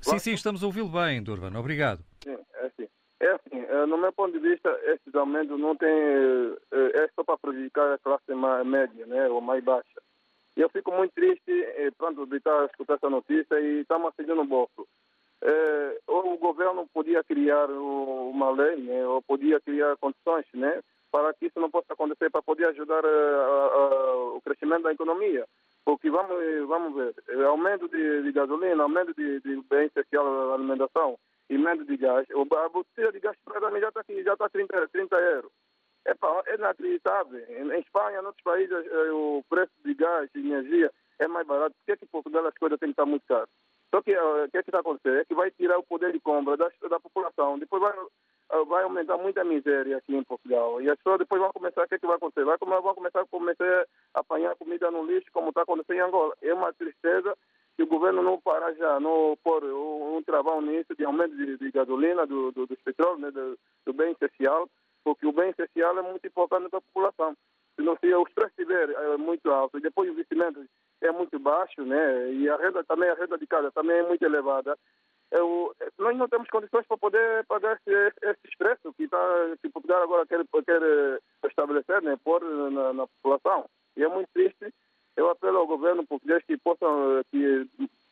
Sim, 0.00 0.18
sim, 0.18 0.32
estamos 0.32 0.62
a 0.62 0.66
ouvi-lo 0.66 0.88
bem, 0.88 1.22
Durban. 1.22 1.58
Obrigado. 1.58 2.04
Sim, 2.22 2.36
é 2.54 2.66
assim. 2.66 2.88
É 3.20 3.30
assim, 3.30 3.64
eh, 3.68 3.86
no 3.86 3.96
meu 3.96 4.12
ponto 4.12 4.32
de 4.32 4.40
vista, 4.40 4.68
estes 4.84 5.14
aumentos 5.14 5.58
não 5.58 5.76
têm. 5.76 5.88
Eh, 5.88 7.04
é 7.04 7.08
só 7.14 7.22
para 7.22 7.38
prejudicar 7.38 7.92
a 7.92 7.98
classe 7.98 8.34
média, 8.64 9.06
né, 9.06 9.28
ou 9.28 9.40
mais 9.40 9.62
baixa. 9.62 10.02
Eu 10.56 10.68
fico 10.68 10.92
muito 10.92 11.12
triste, 11.14 11.50
eh, 11.50 11.90
pronto, 11.96 12.26
de 12.26 12.36
estar 12.36 12.62
a 12.62 12.66
escutar 12.66 12.94
essa 12.94 13.08
notícia 13.08 13.58
e 13.60 13.80
estamos 13.80 14.08
a 14.08 14.12
seguir 14.16 14.34
no 14.34 14.44
bolso. 14.44 14.86
Ou 16.06 16.34
o 16.34 16.38
governo 16.38 16.86
podia 16.92 17.24
criar 17.24 17.68
uma 17.70 18.50
lei, 18.50 18.76
né, 18.76 19.06
ou 19.06 19.20
podia 19.22 19.60
criar 19.60 19.96
condições, 19.96 20.44
né, 20.54 20.80
para 21.10 21.32
que 21.34 21.46
isso 21.46 21.58
não 21.60 21.70
possa 21.70 21.92
acontecer, 21.92 22.30
para 22.30 22.42
poder 22.42 22.66
ajudar 22.66 23.02
eh, 23.04 23.08
a- 23.08 23.70
a- 23.74 24.16
o 24.36 24.40
crescimento 24.42 24.82
da 24.84 24.92
economia. 24.92 25.46
Porque 25.84 26.08
vamos, 26.10 26.36
vamos 26.68 26.94
ver, 26.94 27.44
aumento 27.44 27.88
de, 27.88 28.22
de 28.22 28.32
gasolina, 28.32 28.82
aumento 28.84 29.12
de, 29.14 29.40
de 29.40 29.56
bem 29.68 29.90
alimentação, 30.54 31.18
e 31.50 31.56
aumento 31.56 31.84
de 31.84 31.96
gás. 31.96 32.26
A 32.30 32.68
botija 32.68 33.10
de 33.12 33.20
gás 33.20 33.36
já 33.80 33.88
está 33.88 34.00
aqui, 34.00 34.22
já 34.22 34.32
está 34.34 34.48
30, 34.48 34.88
30 34.88 35.16
euros. 35.16 35.50
É 36.04 36.54
inacreditável. 36.54 37.40
Em, 37.48 37.78
Espanha, 37.78 38.20
em 38.20 38.26
outros 38.26 38.42
países, 38.42 38.72
eh, 38.72 39.10
o 39.12 39.44
preço 39.48 39.72
de 39.84 39.94
gás 39.94 40.28
e 40.34 40.38
energia 40.38 40.90
é 41.18 41.28
mais 41.28 41.46
barato. 41.46 41.74
Por 41.74 41.84
que 41.86 41.96
que 41.98 42.04
em 42.04 42.08
Portugal 42.08 42.46
as 42.46 42.58
coisas 42.58 42.78
têm 42.78 42.88
que 42.88 42.92
estar 42.92 43.06
muito 43.06 43.24
caras? 43.26 43.48
Só 43.94 44.02
que 44.02 44.12
eh, 44.12 44.44
o 44.44 44.50
que 44.50 44.56
é 44.56 44.60
está 44.60 44.80
acontecendo? 44.80 45.18
É 45.18 45.24
que 45.24 45.34
vai 45.34 45.50
tirar 45.52 45.78
o 45.78 45.84
poder 45.84 46.12
de 46.12 46.20
compra 46.20 46.56
da, 46.56 46.70
da 46.88 46.98
população. 46.98 47.58
Depois 47.58 47.80
vai, 47.80 47.92
eh, 47.92 48.64
vai 48.64 48.82
aumentar 48.82 49.16
muita 49.18 49.44
miséria 49.44 49.98
aqui 49.98 50.16
em 50.16 50.24
Portugal. 50.24 50.80
E 50.80 50.90
as 50.90 50.96
pessoas 50.96 51.18
depois 51.18 51.40
vão 51.40 51.52
começar, 51.52 51.84
o 51.84 51.88
que 51.88 51.94
é 51.94 51.98
que 51.98 52.06
vai 52.06 52.16
acontecer? 52.16 52.44
Vai, 52.44 52.56
vão 52.58 52.94
começar 52.94 53.24
começar 53.26 53.86
a 54.14 54.20
apanhar 54.20 54.56
comida 54.56 54.90
no 54.90 55.04
lixo, 55.04 55.30
como 55.32 55.50
está 55.50 55.62
acontecendo 55.62 55.96
em 55.96 56.00
Angola. 56.00 56.34
É 56.42 56.52
uma 56.52 56.72
tristeza 56.72 57.36
que 57.76 57.82
o 57.82 57.86
governo 57.86 58.22
não 58.22 58.40
parar 58.40 58.72
já, 58.74 58.98
não 58.98 59.36
pôr 59.42 59.64
um, 59.64 60.16
um 60.16 60.22
travão 60.22 60.60
nisso 60.60 60.94
de 60.96 61.04
aumento 61.04 61.36
de, 61.36 61.56
de 61.58 61.70
gasolina, 61.70 62.26
do, 62.26 62.50
do, 62.52 62.66
dos 62.66 62.80
petróleos, 62.80 63.20
né, 63.20 63.30
do, 63.30 63.58
do 63.86 63.92
bem 63.92 64.12
essencial, 64.12 64.68
porque 65.04 65.26
o 65.26 65.32
bem 65.32 65.50
essencial 65.50 65.98
é 65.98 66.02
muito 66.02 66.26
importante 66.26 66.68
para 66.68 66.78
a 66.78 66.82
população. 66.82 67.36
Se, 67.76 67.82
não, 67.82 67.96
se 67.96 68.12
o 68.14 68.24
preço 68.24 68.50
estiver 68.50 68.90
é, 68.90 69.16
muito 69.16 69.50
alto 69.50 69.78
e 69.78 69.80
depois 69.80 70.08
o 70.08 70.12
investimento 70.12 70.64
é 71.00 71.10
muito 71.10 71.38
baixo, 71.38 71.82
né, 71.82 72.32
e 72.32 72.48
a 72.48 72.56
renda 72.56 72.84
também, 72.84 73.08
a 73.08 73.14
renda 73.14 73.38
de 73.38 73.46
casa 73.46 73.70
também 73.72 73.96
é 73.96 74.06
muito 74.06 74.22
elevada, 74.24 74.76
eu, 75.32 75.74
nós 75.98 76.16
não 76.16 76.28
temos 76.28 76.48
condições 76.50 76.86
para 76.86 76.98
poder 76.98 77.44
pagar 77.46 77.78
esse, 77.78 78.14
esse 78.22 78.56
preços 78.58 78.94
que, 78.94 79.08
tá, 79.08 79.18
que 79.62 79.70
Portugal 79.70 80.02
agora 80.02 80.26
quer, 80.26 80.44
quer 80.64 80.82
eh, 80.82 81.18
estabelecer, 81.48 82.02
né, 82.02 82.18
pôr 82.22 82.44
na, 82.70 82.92
na 82.92 83.06
população. 83.06 83.64
E 83.96 84.04
é 84.04 84.08
muito 84.08 84.28
triste. 84.34 84.72
Eu 85.16 85.30
apelo 85.30 85.58
ao 85.58 85.66
governo 85.66 86.06
português 86.06 86.44
que 86.44 86.58
possam 86.58 87.18
eh, 87.18 87.22
que, 87.30 87.66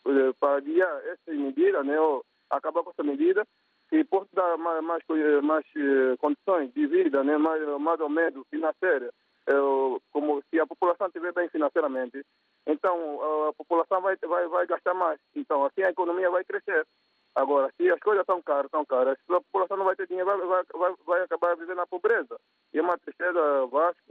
eh, 0.06 0.32
para 0.40 0.56
adiar 0.56 1.02
essa 1.08 1.30
medida, 1.30 1.84
né, 1.84 2.00
ou 2.00 2.24
acabar 2.48 2.82
com 2.82 2.90
essa 2.90 3.04
medida, 3.04 3.46
que 3.90 4.04
possa 4.04 4.28
dar 4.32 4.56
mais, 4.56 4.82
mais, 4.84 5.02
co- 5.04 5.42
mais 5.42 5.64
eh, 5.76 6.16
condições 6.18 6.72
de 6.72 6.86
vida, 6.86 7.22
né, 7.24 7.36
mais, 7.36 7.60
mais 7.80 8.00
ou 8.00 8.08
menos 8.08 8.46
financeiras, 8.48 9.12
eh, 9.48 10.00
como 10.12 10.40
se 10.48 10.60
a 10.60 10.66
população 10.66 11.08
estiver 11.08 11.32
bem 11.32 11.48
financeiramente, 11.48 12.24
então 12.66 13.48
a 13.48 13.52
população 13.52 14.00
vai, 14.00 14.16
vai, 14.16 14.46
vai 14.46 14.66
gastar 14.66 14.94
mais. 14.94 15.18
Então 15.34 15.64
assim 15.64 15.82
a 15.82 15.90
economia 15.90 16.30
vai 16.30 16.44
crescer. 16.44 16.86
Agora, 17.34 17.72
se 17.76 17.88
as 17.90 18.00
coisas 18.00 18.22
estão 18.22 18.40
caras, 18.42 18.66
estão 18.66 18.84
caras, 18.84 19.16
a 19.28 19.40
população 19.40 19.76
não 19.76 19.84
vai 19.84 19.96
ter 19.96 20.06
dinheiro, 20.06 20.26
vai, 20.26 20.62
vai, 20.74 20.94
vai, 21.06 21.22
acabar 21.22 21.56
vivendo 21.56 21.76
na 21.76 21.86
pobreza. 21.86 22.38
E 22.72 22.78
é 22.78 22.82
uma 22.82 22.98
tristeza 22.98 23.66
Vasco. 23.66 24.02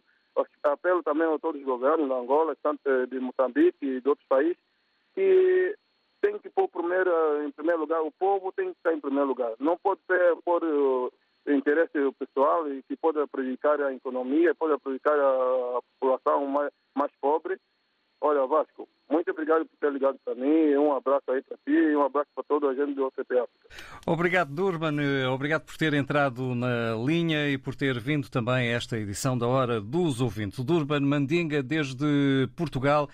Apelo 0.63 1.03
também 1.03 1.27
a 1.27 1.37
todos 1.39 1.59
os 1.59 1.65
governos 1.67 2.07
de 2.07 2.13
Angola, 2.13 2.55
tanto 2.63 3.07
de 3.07 3.19
Moçambique 3.19 3.77
e 3.81 3.99
de 3.99 4.07
outros 4.07 4.25
países, 4.27 4.57
que 5.13 5.75
tem 6.29 6.39
que 6.39 6.49
pôr 6.49 6.67
primeiro, 6.69 7.11
em 7.43 7.51
primeiro 7.51 7.81
lugar, 7.81 8.01
o 8.01 8.11
povo 8.11 8.51
tem 8.51 8.71
que 8.71 8.77
estar 8.77 8.93
em 8.93 8.99
primeiro 8.99 9.27
lugar. 9.27 9.53
Não 9.59 9.77
pode 9.77 9.99
ser 10.05 10.35
por 10.45 10.63
uh, 10.63 11.11
interesse 11.47 11.93
pessoal 12.19 12.71
e 12.71 12.83
que 12.83 12.95
pode 12.95 13.25
prejudicar 13.27 13.81
a 13.81 13.93
economia, 13.93 14.53
pode 14.53 14.79
prejudicar 14.79 15.17
a 15.17 15.79
população 15.99 16.45
mais, 16.45 16.71
mais 16.95 17.11
pobre. 17.19 17.57
Olha, 18.21 18.45
Vasco, 18.45 18.87
muito 19.09 19.31
obrigado 19.31 19.65
por 19.65 19.77
ter 19.79 19.91
ligado 19.93 20.19
para 20.25 20.35
mim. 20.35 20.75
Um 20.75 20.93
abraço 20.93 21.31
aí 21.31 21.41
para 21.41 21.57
ti 21.65 21.71
e 21.71 21.95
um 21.95 22.03
abraço 22.03 22.27
para 22.35 22.43
toda 22.43 22.67
a 22.67 22.75
gente 22.75 22.93
do 22.93 23.05
OCP 23.05 23.39
África. 23.39 23.69
Obrigado, 24.05 24.53
Durban. 24.53 24.97
Eh, 25.01 25.27
Obrigado 25.27 25.63
por 25.63 25.77
ter 25.77 25.93
entrado 25.93 26.53
na 26.53 26.95
linha 26.95 27.49
e 27.49 27.57
por 27.57 27.75
ter 27.75 27.97
vindo 27.97 28.29
também 28.29 28.73
a 28.73 28.75
esta 28.75 28.97
edição 28.97 29.37
da 29.37 29.47
Hora 29.47 29.79
dos 29.79 30.19
Ouvintes. 30.19 30.63
Durban 30.65 30.99
Mandinga, 30.99 31.63
desde 31.63 32.49
Portugal, 32.57 33.07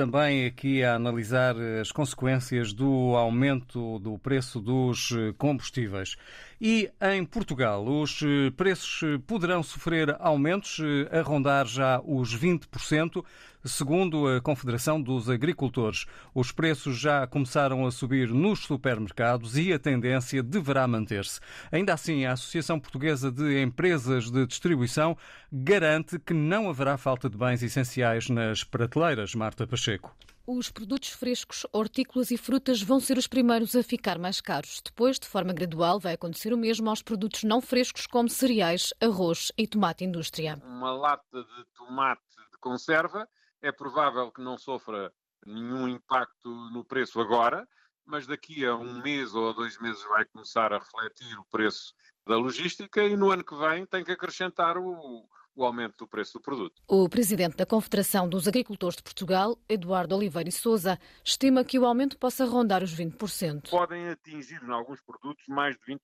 também 0.00 0.46
aqui 0.46 0.82
a 0.82 0.94
analisar 0.94 1.54
as 1.78 1.92
consequências 1.92 2.72
do 2.72 3.14
aumento 3.14 3.98
do 3.98 4.18
preço 4.18 4.58
dos 4.58 5.10
eh, 5.12 5.34
combustíveis. 5.36 6.16
E 6.62 6.90
em 7.00 7.24
Portugal, 7.24 7.82
os 7.88 8.20
eh, 8.22 8.50
preços 8.54 9.02
eh, 9.02 9.18
poderão 9.26 9.62
sofrer 9.62 10.14
aumentos 10.20 10.78
eh, 10.78 11.18
a 11.18 11.22
rondar 11.22 11.66
já 11.66 12.02
os 12.04 12.36
20%, 12.36 13.24
segundo 13.64 14.28
a 14.28 14.42
Confederação 14.42 15.00
dos 15.00 15.30
Agricultores. 15.30 16.04
Os 16.34 16.52
preços 16.52 16.98
já 16.98 17.26
começaram 17.26 17.86
a 17.86 17.90
subir 17.90 18.28
nos 18.28 18.58
supermercados 18.58 19.56
e 19.56 19.72
a 19.72 19.78
tendência 19.78 20.42
deverá 20.42 20.86
manter-se. 20.86 21.40
Ainda 21.72 21.94
assim, 21.94 22.26
a 22.26 22.32
Associação 22.32 22.78
Portuguesa 22.78 23.32
de 23.32 23.62
Empresas 23.62 24.30
de 24.30 24.46
Distribuição 24.46 25.16
garante 25.50 26.18
que 26.18 26.34
não 26.34 26.68
haverá 26.68 26.98
falta 26.98 27.30
de 27.30 27.38
bens 27.38 27.62
essenciais 27.62 28.28
nas 28.28 28.64
prateleiras. 28.64 29.34
Marta 29.34 29.66
Pacheco. 29.66 30.14
Os 30.52 30.68
produtos 30.68 31.10
frescos, 31.10 31.64
hortícolas 31.72 32.32
e 32.32 32.36
frutas 32.36 32.82
vão 32.82 32.98
ser 32.98 33.16
os 33.16 33.28
primeiros 33.28 33.76
a 33.76 33.84
ficar 33.84 34.18
mais 34.18 34.40
caros. 34.40 34.82
Depois, 34.84 35.16
de 35.16 35.28
forma 35.28 35.52
gradual, 35.52 36.00
vai 36.00 36.14
acontecer 36.14 36.52
o 36.52 36.58
mesmo 36.58 36.90
aos 36.90 37.02
produtos 37.02 37.44
não 37.44 37.60
frescos, 37.60 38.04
como 38.04 38.28
cereais, 38.28 38.92
arroz 39.00 39.52
e 39.56 39.64
tomate 39.64 40.04
indústria. 40.04 40.60
Uma 40.64 40.92
lata 40.92 41.44
de 41.44 41.64
tomate 41.76 42.20
de 42.50 42.58
conserva 42.58 43.28
é 43.62 43.70
provável 43.70 44.32
que 44.32 44.42
não 44.42 44.58
sofra 44.58 45.12
nenhum 45.46 45.86
impacto 45.86 46.50
no 46.72 46.84
preço 46.84 47.20
agora, 47.20 47.64
mas 48.04 48.26
daqui 48.26 48.66
a 48.66 48.74
um 48.74 49.00
mês 49.00 49.32
ou 49.36 49.50
a 49.50 49.52
dois 49.52 49.78
meses 49.78 50.02
vai 50.02 50.24
começar 50.24 50.72
a 50.72 50.80
refletir 50.80 51.38
o 51.38 51.44
preço 51.44 51.94
da 52.26 52.36
logística 52.36 53.04
e 53.04 53.16
no 53.16 53.30
ano 53.30 53.44
que 53.44 53.54
vem 53.54 53.86
tem 53.86 54.02
que 54.02 54.10
acrescentar 54.10 54.76
o, 54.76 55.28
o 55.54 55.64
aumento 55.64 55.96
do 55.98 56.08
preço 56.08 56.34
do 56.34 56.40
produto. 56.40 56.80
O 56.86 57.08
presidente 57.08 57.56
da 57.56 57.66
Confederação 57.66 58.28
dos 58.28 58.46
Agricultores 58.46 58.96
de 58.96 59.02
Portugal, 59.02 59.58
Eduardo 59.68 60.16
Oliveira 60.16 60.48
e 60.48 60.52
Souza, 60.52 60.98
estima 61.24 61.64
que 61.64 61.78
o 61.78 61.84
aumento 61.84 62.16
possa 62.18 62.44
rondar 62.44 62.82
os 62.82 62.94
20%. 62.94 63.70
Podem 63.70 64.08
atingir, 64.08 64.62
em 64.62 64.70
alguns 64.70 65.00
produtos, 65.00 65.44
mais 65.48 65.76
de 65.76 65.94
20%. 65.94 66.00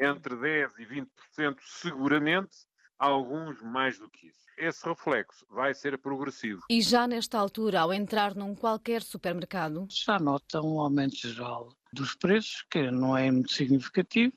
Entre 0.00 0.36
10% 0.36 0.70
e 0.78 0.86
20%, 0.86 1.56
seguramente, 1.60 2.56
alguns 2.98 3.60
mais 3.62 3.98
do 3.98 4.10
que 4.10 4.26
isso. 4.26 4.46
Esse 4.56 4.84
reflexo 4.88 5.46
vai 5.48 5.72
ser 5.72 5.96
progressivo. 5.98 6.62
E 6.68 6.82
já 6.82 7.06
nesta 7.06 7.38
altura, 7.38 7.80
ao 7.80 7.92
entrar 7.92 8.34
num 8.34 8.54
qualquer 8.54 9.02
supermercado, 9.02 9.86
Já 9.88 10.18
nota 10.18 10.60
um 10.60 10.80
aumento 10.80 11.16
geral 11.16 11.68
dos 11.92 12.14
preços, 12.14 12.64
que 12.68 12.90
não 12.90 13.16
é 13.16 13.30
muito 13.30 13.52
significativo, 13.52 14.32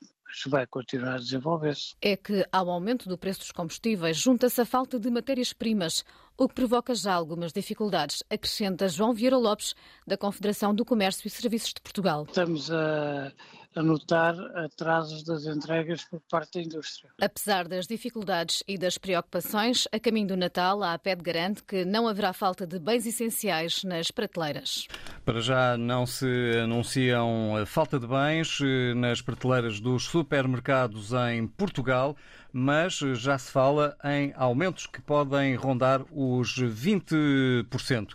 vai 0.46 0.66
continuar 0.66 1.14
a 1.14 1.18
desenvolver-se. 1.18 1.94
é 2.00 2.16
que 2.16 2.46
ao 2.50 2.70
aumento 2.70 3.08
do 3.08 3.18
preço 3.18 3.40
dos 3.40 3.50
combustíveis 3.50 4.16
junta-se 4.16 4.60
a 4.60 4.64
falta 4.64 4.98
de 4.98 5.10
matérias-primas, 5.10 6.04
o 6.36 6.48
que 6.48 6.54
provoca 6.54 6.94
já 6.94 7.14
algumas 7.14 7.52
dificuldades, 7.52 8.22
acrescenta 8.30 8.88
João 8.88 9.12
Vieira 9.12 9.36
Lopes, 9.36 9.74
da 10.06 10.16
Confederação 10.16 10.74
do 10.74 10.84
Comércio 10.84 11.26
e 11.26 11.30
Serviços 11.30 11.72
de 11.74 11.80
Portugal. 11.80 12.24
Estamos 12.26 12.70
a, 12.70 13.32
a 13.74 13.82
notar 13.82 14.34
atrasos 14.56 15.22
das 15.22 15.46
entregas 15.46 16.04
por 16.04 16.20
parte 16.30 16.58
da 16.58 16.64
indústria. 16.64 17.10
Apesar 17.20 17.66
das 17.66 17.86
dificuldades 17.86 18.62
e 18.68 18.76
das 18.76 18.98
preocupações, 18.98 19.88
a 19.92 19.98
caminho 19.98 20.28
do 20.28 20.36
Natal, 20.36 20.82
a 20.82 20.94
APED 20.94 21.22
garante 21.22 21.62
que 21.62 21.84
não 21.84 22.06
haverá 22.06 22.32
falta 22.32 22.66
de 22.66 22.78
bens 22.78 23.06
essenciais 23.06 23.84
nas 23.84 24.10
prateleiras. 24.10 24.86
Para 25.24 25.40
já 25.40 25.76
não 25.76 26.06
se 26.06 26.26
anunciam 26.62 27.56
a 27.56 27.64
falta 27.64 27.98
de 27.98 28.06
bens 28.06 28.58
eh, 28.60 28.94
nas 28.94 29.20
prateleiras 29.20 29.80
dos 29.80 30.04
supermercados 30.04 31.12
em 31.12 31.46
Portugal, 31.46 32.16
mas 32.52 32.94
já 32.94 33.38
se 33.38 33.50
fala 33.50 33.96
em 34.04 34.32
aumentos 34.36 34.86
que 34.86 35.00
podem 35.00 35.54
rondar 35.54 36.02
os 36.12 36.56
20%. 36.56 38.14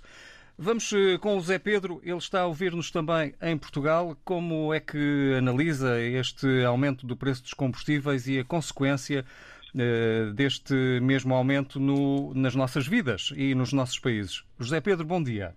Vamos 0.60 0.92
eh, 0.92 1.18
com 1.20 1.38
o 1.38 1.40
Zé 1.42 1.60
Pedro, 1.60 2.02
ele 2.04 2.18
está 2.18 2.42
a 2.42 2.48
ouvir-nos 2.48 2.90
também 2.90 3.36
em 3.42 3.56
Portugal. 3.58 4.18
Como 4.26 4.74
é 4.74 4.80
que 4.80 5.36
analisa 5.38 6.02
este 6.02 6.64
aumento 6.66 7.06
do 7.06 7.16
preço 7.16 7.44
dos 7.44 7.54
combustíveis 7.54 8.28
e 8.28 8.40
a 8.40 8.44
consequência 8.46 9.24
eh, 9.78 10.32
deste 10.34 10.74
mesmo 11.02 11.36
aumento 11.36 11.80
no- 11.80 12.34
nas 12.34 12.56
nossas 12.56 12.88
vidas 12.88 13.32
e 13.38 13.54
nos 13.54 13.72
nossos 13.72 14.00
países? 14.00 14.44
José 14.60 14.82
Pedro, 14.82 15.06
bom 15.06 15.22
dia. 15.22 15.56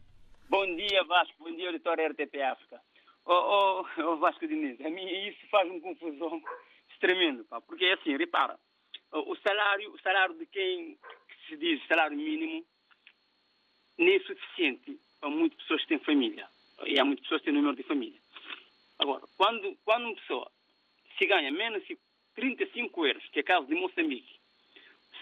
Bom 0.51 0.67
dia, 0.77 1.03
Vasco. 1.05 1.35
Bom 1.39 1.57
dia, 1.57 1.69
auditório 1.69 2.07
RTP 2.11 2.43
África. 2.43 2.79
Ô, 3.25 3.33
ô, 3.33 3.87
ô, 4.13 4.17
Vasco 4.19 4.47
Diniz, 4.47 4.79
a 4.83 4.91
mim 4.91 5.07
isso 5.29 5.39
faz-me 5.51 5.81
confusão 5.81 6.43
tremendo, 7.01 7.45
pá, 7.45 7.59
porque 7.63 7.87
é 7.87 7.95
assim, 7.95 8.15
repara, 8.19 8.59
o 9.11 9.35
salário, 9.37 9.91
o 9.95 9.99
salário 10.01 10.35
de 10.37 10.45
quem 10.45 10.99
se 11.49 11.57
diz 11.57 11.81
salário 11.89 12.15
mínimo 12.15 12.63
não 14.01 14.13
é 14.13 14.19
suficiente 14.21 14.99
para 15.21 15.29
muitas 15.29 15.61
pessoas 15.61 15.83
que 15.83 15.89
têm 15.89 15.99
família. 15.99 16.49
E 16.87 16.99
há 16.99 17.05
muitas 17.05 17.25
pessoas 17.25 17.43
que 17.43 17.47
têm 17.47 17.55
número 17.55 17.77
de 17.77 17.83
família. 17.83 18.19
Agora, 18.99 19.23
quando, 19.37 19.77
quando 19.85 20.07
uma 20.07 20.15
pessoa 20.15 20.51
se 21.19 21.27
ganha 21.27 21.51
menos 21.51 21.87
de 21.87 21.99
35 22.35 23.07
euros, 23.07 23.29
que 23.29 23.41
é 23.41 23.43
o 23.43 23.45
caso 23.45 23.67
de 23.67 23.75
Moçambique, 23.75 24.41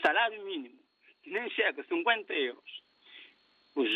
salário 0.01 0.45
mínimo, 0.45 0.79
que 1.23 1.31
nem 1.31 1.51
chega 1.51 1.81
a 1.81 1.85
50 1.85 2.33
euros, 2.33 2.83
os, 3.75 3.88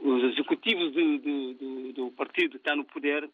os 0.00 0.24
executivos 0.32 0.92
do, 0.92 1.18
do, 1.18 1.54
do, 1.54 1.92
do, 1.92 2.10
partido 2.12 2.52
que 2.52 2.56
está 2.56 2.74
no 2.74 2.84
poder 2.84 3.28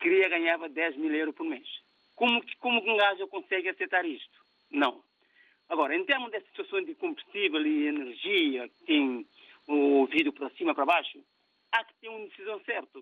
queria 0.00 0.28
ganhava 0.28 0.68
10 0.68 0.96
mil 0.96 1.14
euros 1.14 1.34
por 1.34 1.46
mês. 1.46 1.66
Como, 2.14 2.42
como 2.58 2.80
um 2.80 2.96
gajo 2.96 3.26
consegue 3.28 3.68
aceitar 3.68 4.04
isto? 4.04 4.42
Não. 4.70 5.02
Agora, 5.68 5.96
em 5.96 6.04
termos 6.04 6.30
dessa 6.30 6.46
situação 6.46 6.82
de 6.82 6.94
combustível 6.94 7.64
e 7.66 7.86
energia, 7.86 8.68
que 8.68 8.84
tem 8.84 9.26
o 9.66 10.06
vidro 10.06 10.32
para 10.32 10.50
cima 10.50 10.74
para 10.74 10.86
baixo, 10.86 11.22
há 11.70 11.84
que 11.84 11.94
ter 11.94 12.08
uma 12.08 12.26
decisão 12.26 12.60
certa. 12.64 12.98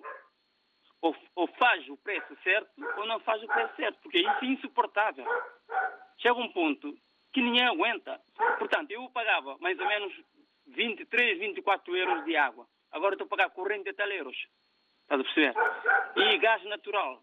Ou, 1.02 1.16
ou, 1.34 1.46
faz 1.46 1.88
o 1.88 1.96
preço 1.96 2.36
certo 2.42 2.70
ou 2.98 3.06
não 3.06 3.18
faz 3.20 3.42
o 3.42 3.46
preço 3.46 3.74
certo, 3.76 3.98
porque 4.02 4.18
isso 4.18 4.44
é 4.44 4.46
insuportável. 4.46 5.24
Chega 6.18 6.34
um 6.34 6.52
ponto 6.52 6.94
que 7.32 7.40
ninguém 7.40 7.64
aguenta. 7.64 8.20
Portanto, 8.58 8.90
eu 8.90 9.08
pagava 9.10 9.56
mais 9.58 9.78
ou 9.78 9.86
menos 9.86 10.12
23, 10.66 11.38
24 11.38 11.96
euros 11.96 12.24
de 12.24 12.36
água. 12.36 12.66
Agora 12.92 13.14
estou 13.14 13.26
a 13.26 13.28
pagar 13.28 13.50
40 13.50 13.94
tal 13.94 14.10
euros. 14.10 14.36
Estás 15.02 15.20
a 15.20 15.24
perceber? 15.24 15.54
E 16.16 16.38
gás 16.38 16.62
natural. 16.64 17.22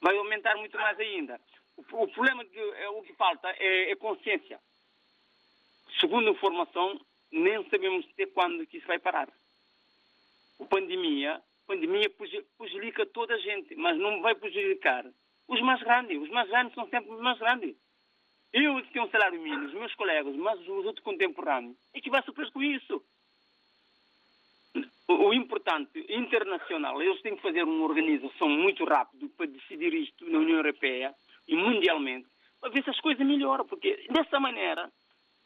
Vai 0.00 0.16
aumentar 0.16 0.56
muito 0.56 0.76
mais 0.76 0.98
ainda. 0.98 1.40
O, 1.76 1.82
o 1.82 2.08
problema, 2.08 2.44
é, 2.44 2.88
o 2.90 3.02
que 3.02 3.14
falta 3.14 3.48
é, 3.58 3.90
é 3.90 3.96
consciência. 3.96 4.60
Segundo 6.00 6.30
informação, 6.30 7.00
nem 7.32 7.68
sabemos 7.68 8.06
até 8.12 8.26
quando 8.26 8.66
que 8.66 8.76
isso 8.76 8.86
vai 8.86 8.98
parar. 8.98 9.28
A 10.60 10.64
pandemia, 10.66 11.42
pandemia 11.66 12.10
prejudica 12.58 13.06
toda 13.06 13.34
a 13.34 13.38
gente, 13.38 13.74
mas 13.74 13.98
não 13.98 14.20
vai 14.20 14.34
prejudicar 14.34 15.04
os 15.48 15.60
mais 15.62 15.80
grandes. 15.82 16.20
Os 16.20 16.30
mais 16.30 16.48
grandes 16.48 16.74
são 16.74 16.88
sempre 16.88 17.10
os 17.10 17.20
mais 17.20 17.38
grandes. 17.38 17.74
Eu 18.52 18.82
que 18.82 18.92
tenho 18.92 19.06
um 19.06 19.10
salário 19.10 19.40
mínimo, 19.40 19.66
os 19.66 19.72
meus 19.72 19.94
colegas, 19.94 20.36
mas 20.36 20.60
os 20.60 20.84
outros 20.84 21.02
contemporâneos, 21.02 21.76
é 21.94 22.00
que 22.00 22.10
vai 22.10 22.22
sofrer 22.22 22.50
com 22.52 22.62
isso. 22.62 23.02
O, 25.08 25.28
o 25.28 25.34
importante, 25.34 26.04
internacional, 26.08 27.00
eles 27.02 27.20
têm 27.22 27.34
que 27.34 27.42
fazer 27.42 27.62
uma 27.64 27.84
organização 27.84 28.48
muito 28.48 28.84
rápida 28.84 29.26
para 29.36 29.46
decidir 29.46 29.94
isto 29.94 30.28
na 30.28 30.38
União 30.38 30.58
Europeia 30.58 31.14
e 31.48 31.56
mundialmente, 31.56 32.28
para 32.60 32.70
ver 32.70 32.84
se 32.84 32.90
as 32.90 33.00
coisas 33.00 33.26
melhoram, 33.26 33.66
porque 33.66 34.06
dessa 34.10 34.38
maneira, 34.38 34.92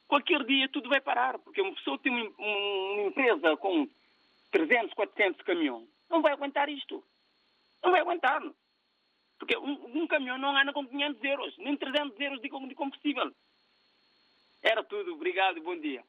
qualquer 0.09 0.45
dia 0.45 0.69
tudo 0.69 0.89
vai 0.89 1.01
parar, 1.01 1.39
porque 1.39 1.61
uma 1.61 1.75
pessoa 1.75 1.99
tem 1.99 2.13
uma, 2.13 3.07
empresa 3.07 3.57
com 3.57 3.89
300, 4.51 4.95
400 4.95 5.43
caminhões, 5.43 5.89
não 6.09 6.23
vai 6.23 6.33
aguentar 6.33 6.69
isto. 6.69 7.03
Não 7.83 7.91
vai 7.91 8.01
aguentar. 8.01 8.43
Porque 9.39 9.57
um, 9.57 10.03
um 10.03 10.07
caminhão 10.07 10.39
não 10.39 10.57
anda 10.57 10.73
com 10.73 10.87
500 10.87 11.25
euros, 11.25 11.55
nem 11.59 11.77
300 11.77 12.19
euros 12.19 12.41
de 12.41 12.49
combustível. 12.75 13.31
Era 14.63 14.83
tudo. 14.83 15.15
Obrigado 15.15 15.59
e 15.59 15.61
bom 15.61 15.79
dia. 15.79 16.03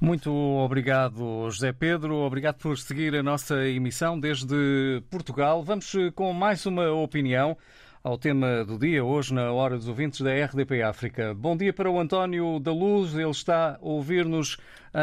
Muito 0.00 0.32
obrigado, 0.32 1.50
José 1.50 1.72
Pedro. 1.72 2.16
Obrigado 2.16 2.58
por 2.58 2.76
seguir 2.78 3.14
a 3.14 3.22
nossa 3.22 3.68
emissão 3.68 4.18
desde 4.18 5.02
Portugal. 5.10 5.62
Vamos 5.62 5.92
com 6.14 6.32
mais 6.32 6.64
uma 6.64 6.90
opinião 6.90 7.56
ao 8.02 8.16
tema 8.16 8.64
do 8.64 8.78
dia, 8.78 9.04
hoje 9.04 9.34
na 9.34 9.52
Hora 9.52 9.76
dos 9.76 9.86
Ouvintes 9.86 10.22
da 10.22 10.30
RDP 10.32 10.82
África. 10.82 11.34
Bom 11.34 11.54
dia 11.54 11.72
para 11.72 11.90
o 11.90 12.00
António 12.00 12.58
da 12.58 12.72
Luz, 12.72 13.12
ele 13.14 13.30
está 13.30 13.74
a 13.74 13.78
ouvir-nos 13.80 14.56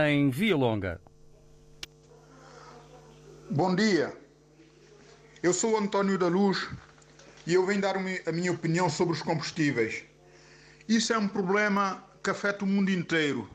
em 0.09 0.31
Via 0.31 0.55
Longa. 0.55 0.99
Bom 3.51 3.75
dia. 3.75 4.11
Eu 5.43 5.53
sou 5.53 5.73
o 5.73 5.77
António 5.77 6.17
da 6.17 6.27
Luz 6.27 6.67
e 7.45 7.53
eu 7.53 7.65
venho 7.67 7.81
dar 7.81 7.95
a 7.95 8.31
minha 8.31 8.51
opinião 8.51 8.89
sobre 8.89 9.13
os 9.13 9.21
combustíveis. 9.21 10.03
Isso 10.89 11.13
é 11.13 11.17
um 11.17 11.27
problema 11.27 12.03
que 12.23 12.31
afeta 12.31 12.65
o 12.65 12.67
mundo 12.67 12.89
inteiro 12.89 13.47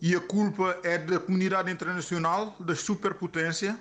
e 0.00 0.14
a 0.14 0.20
culpa 0.20 0.78
é 0.84 0.96
da 0.96 1.18
comunidade 1.18 1.72
internacional, 1.72 2.54
da 2.60 2.76
superpotência 2.76 3.76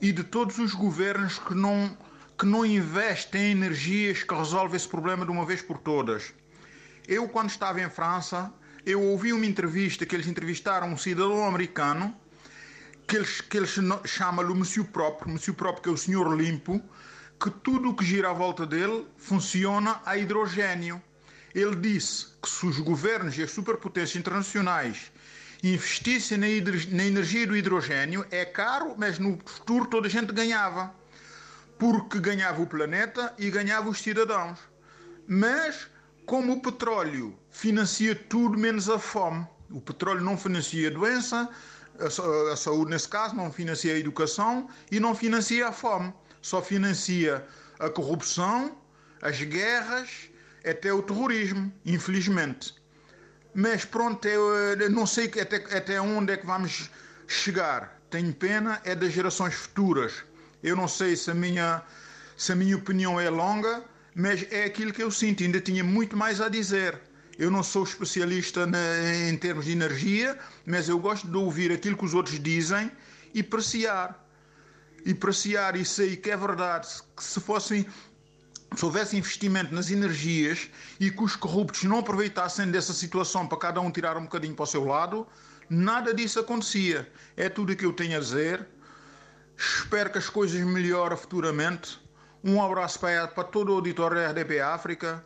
e 0.00 0.10
de 0.10 0.24
todos 0.24 0.58
os 0.58 0.72
governos 0.72 1.38
que 1.38 1.54
não, 1.54 1.94
que 2.38 2.46
não 2.46 2.64
investem 2.64 3.46
em 3.46 3.50
energias 3.50 4.22
que 4.22 4.34
resolvem 4.34 4.76
esse 4.76 4.88
problema 4.88 5.24
de 5.24 5.30
uma 5.32 5.44
vez 5.44 5.60
por 5.60 5.78
todas. 5.78 6.32
Eu, 7.06 7.28
quando 7.28 7.50
estava 7.50 7.80
em 7.80 7.90
França, 7.90 8.52
eu 8.86 9.02
ouvi 9.02 9.32
uma 9.32 9.44
entrevista 9.44 10.06
que 10.06 10.14
eles 10.14 10.28
entrevistaram 10.28 10.88
um 10.88 10.96
cidadão 10.96 11.44
americano 11.44 12.14
que 13.08 13.16
eles, 13.16 13.40
que 13.40 13.56
eles 13.56 13.74
chamam-lhe 14.04 14.54
Monsieur 14.54 14.86
Próprio, 14.86 15.32
Monsieur 15.32 15.56
Próprio 15.56 15.82
que 15.82 15.88
é 15.88 15.92
o 15.92 15.96
senhor 15.96 16.36
limpo, 16.36 16.80
que 17.40 17.50
tudo 17.50 17.90
o 17.90 17.94
que 17.94 18.04
gira 18.04 18.30
à 18.30 18.32
volta 18.34 18.66
dele 18.66 19.06
funciona 19.16 20.00
a 20.04 20.16
hidrogênio. 20.16 21.02
Ele 21.54 21.74
disse 21.74 22.26
que 22.42 22.48
se 22.48 22.66
os 22.66 22.78
governos 22.78 23.36
e 23.38 23.42
as 23.42 23.50
superpotências 23.50 24.14
internacionais 24.14 25.10
investissem 25.62 26.36
na, 26.36 26.46
na 26.90 27.04
energia 27.04 27.46
do 27.46 27.56
hidrogênio, 27.56 28.26
é 28.30 28.44
caro, 28.44 28.94
mas 28.98 29.18
no 29.18 29.38
futuro 29.44 29.86
toda 29.86 30.06
a 30.06 30.10
gente 30.10 30.32
ganhava. 30.32 30.94
Porque 31.78 32.18
ganhava 32.18 32.60
o 32.60 32.66
planeta 32.66 33.32
e 33.38 33.50
ganhava 33.50 33.88
os 33.88 34.00
cidadãos. 34.00 34.58
Mas, 35.26 35.88
como 36.26 36.54
o 36.54 36.60
petróleo 36.60 37.38
financia 37.50 38.14
tudo 38.14 38.58
menos 38.58 38.88
a 38.88 38.98
fome, 38.98 39.46
o 39.70 39.80
petróleo 39.80 40.22
não 40.22 40.36
financia 40.36 40.88
a 40.88 40.92
doença, 40.92 41.48
a 42.52 42.56
saúde, 42.56 42.90
nesse 42.90 43.08
caso, 43.08 43.34
não 43.34 43.52
financia 43.52 43.94
a 43.94 43.98
educação 43.98 44.68
e 44.90 44.98
não 44.98 45.14
financia 45.14 45.68
a 45.68 45.72
fome. 45.72 46.12
Só 46.40 46.62
financia 46.62 47.46
a 47.78 47.90
corrupção, 47.90 48.76
as 49.20 49.40
guerras, 49.42 50.08
até 50.64 50.92
o 50.92 51.02
terrorismo, 51.02 51.72
infelizmente. 51.84 52.74
Mas 53.54 53.84
pronto, 53.84 54.26
eu 54.26 54.90
não 54.90 55.06
sei 55.06 55.26
até, 55.26 55.56
até 55.76 56.00
onde 56.00 56.32
é 56.32 56.36
que 56.36 56.46
vamos 56.46 56.90
chegar. 57.26 58.00
Tenho 58.10 58.32
pena 58.32 58.80
é 58.84 58.94
das 58.94 59.12
gerações 59.12 59.54
futuras. 59.54 60.24
Eu 60.62 60.76
não 60.76 60.88
sei 60.88 61.16
se 61.16 61.30
a 61.30 61.34
minha, 61.34 61.82
se 62.36 62.52
a 62.52 62.56
minha 62.56 62.76
opinião 62.76 63.20
é 63.20 63.30
longa, 63.30 63.84
mas 64.14 64.46
é 64.50 64.64
aquilo 64.64 64.92
que 64.92 65.02
eu 65.02 65.10
sinto. 65.10 65.42
Ainda 65.42 65.60
tinha 65.60 65.84
muito 65.84 66.16
mais 66.16 66.40
a 66.40 66.48
dizer. 66.48 67.00
Eu 67.38 67.50
não 67.50 67.62
sou 67.62 67.84
especialista 67.84 68.66
na, 68.66 68.78
em 69.28 69.36
termos 69.36 69.66
de 69.66 69.72
energia, 69.72 70.36
mas 70.66 70.88
eu 70.88 70.98
gosto 70.98 71.28
de 71.28 71.36
ouvir 71.36 71.70
aquilo 71.70 71.96
que 71.96 72.04
os 72.04 72.14
outros 72.14 72.40
dizem 72.40 72.90
e 73.32 73.40
apreciar. 73.40 74.26
E 75.06 75.12
apreciar 75.12 75.76
isso 75.76 76.02
aí 76.02 76.16
que 76.16 76.30
é 76.30 76.36
verdade. 76.36 76.88
Que 77.16 77.22
se 77.22 77.40
fossem 77.40 77.86
se 78.76 78.84
houvesse 78.84 79.16
investimento 79.16 79.74
nas 79.74 79.90
energias 79.90 80.68
e 81.00 81.10
que 81.10 81.22
os 81.22 81.34
corruptos 81.36 81.84
não 81.84 81.98
aproveitassem 81.98 82.70
dessa 82.70 82.92
situação 82.92 83.46
para 83.46 83.58
cada 83.58 83.80
um 83.80 83.90
tirar 83.90 84.16
um 84.16 84.22
bocadinho 84.22 84.54
para 84.54 84.64
o 84.64 84.66
seu 84.66 84.84
lado, 84.84 85.26
nada 85.70 86.12
disso 86.12 86.38
acontecia. 86.38 87.10
É 87.36 87.48
tudo 87.48 87.72
o 87.72 87.76
que 87.76 87.86
eu 87.86 87.92
tenho 87.92 88.16
a 88.16 88.20
dizer. 88.20 88.66
Espero 89.58 90.10
que 90.10 90.18
as 90.18 90.30
coisas 90.30 90.60
melhorem 90.60 91.18
futuramente. 91.18 91.98
Um 92.44 92.62
abraço 92.62 93.00
para, 93.00 93.26
todo 93.26 93.72
o 93.72 93.74
auditório 93.74 94.16
da 94.16 94.28
RDP 94.30 94.60
África 94.60 95.24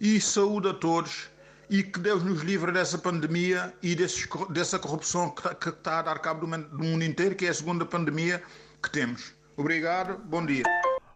e 0.00 0.18
saúde 0.18 0.70
a 0.70 0.72
todos 0.72 1.28
e 1.68 1.82
que 1.82 1.98
Deus 1.98 2.22
nos 2.22 2.40
livre 2.40 2.72
dessa 2.72 2.96
pandemia 2.96 3.74
e 3.82 3.94
desses, 3.94 4.26
dessa 4.48 4.78
corrupção 4.78 5.30
que, 5.30 5.68
está 5.68 5.98
a 5.98 6.02
dar 6.02 6.18
cabo 6.20 6.46
do, 6.46 6.56
do 6.56 6.82
mundo 6.82 7.04
inteiro, 7.04 7.34
que 7.34 7.44
é 7.44 7.50
a 7.50 7.54
segunda 7.54 7.84
pandemia 7.84 8.42
que 8.82 8.90
temos. 8.90 9.34
Obrigado, 9.54 10.18
bom 10.24 10.44
dia. 10.46 10.64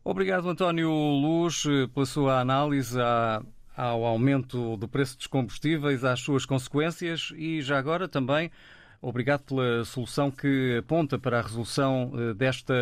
Obrigado, 0.04 0.50
António 0.50 0.90
Luz, 0.90 1.64
pela 1.94 2.04
sua 2.06 2.40
análise 2.40 2.98
ao 3.74 4.04
aumento 4.04 4.76
do 4.76 4.86
preço 4.86 5.16
dos 5.16 5.26
combustíveis, 5.26 6.04
às 6.04 6.20
suas 6.20 6.44
consequências 6.44 7.32
e 7.34 7.62
já 7.62 7.78
agora 7.78 8.06
também 8.06 8.50
obrigado 9.00 9.42
pela 9.42 9.84
solução 9.84 10.30
que 10.30 10.76
aponta 10.78 11.18
para 11.18 11.38
a 11.38 11.42
resolução 11.42 12.12
eh, 12.14 12.34
desta 12.34 12.74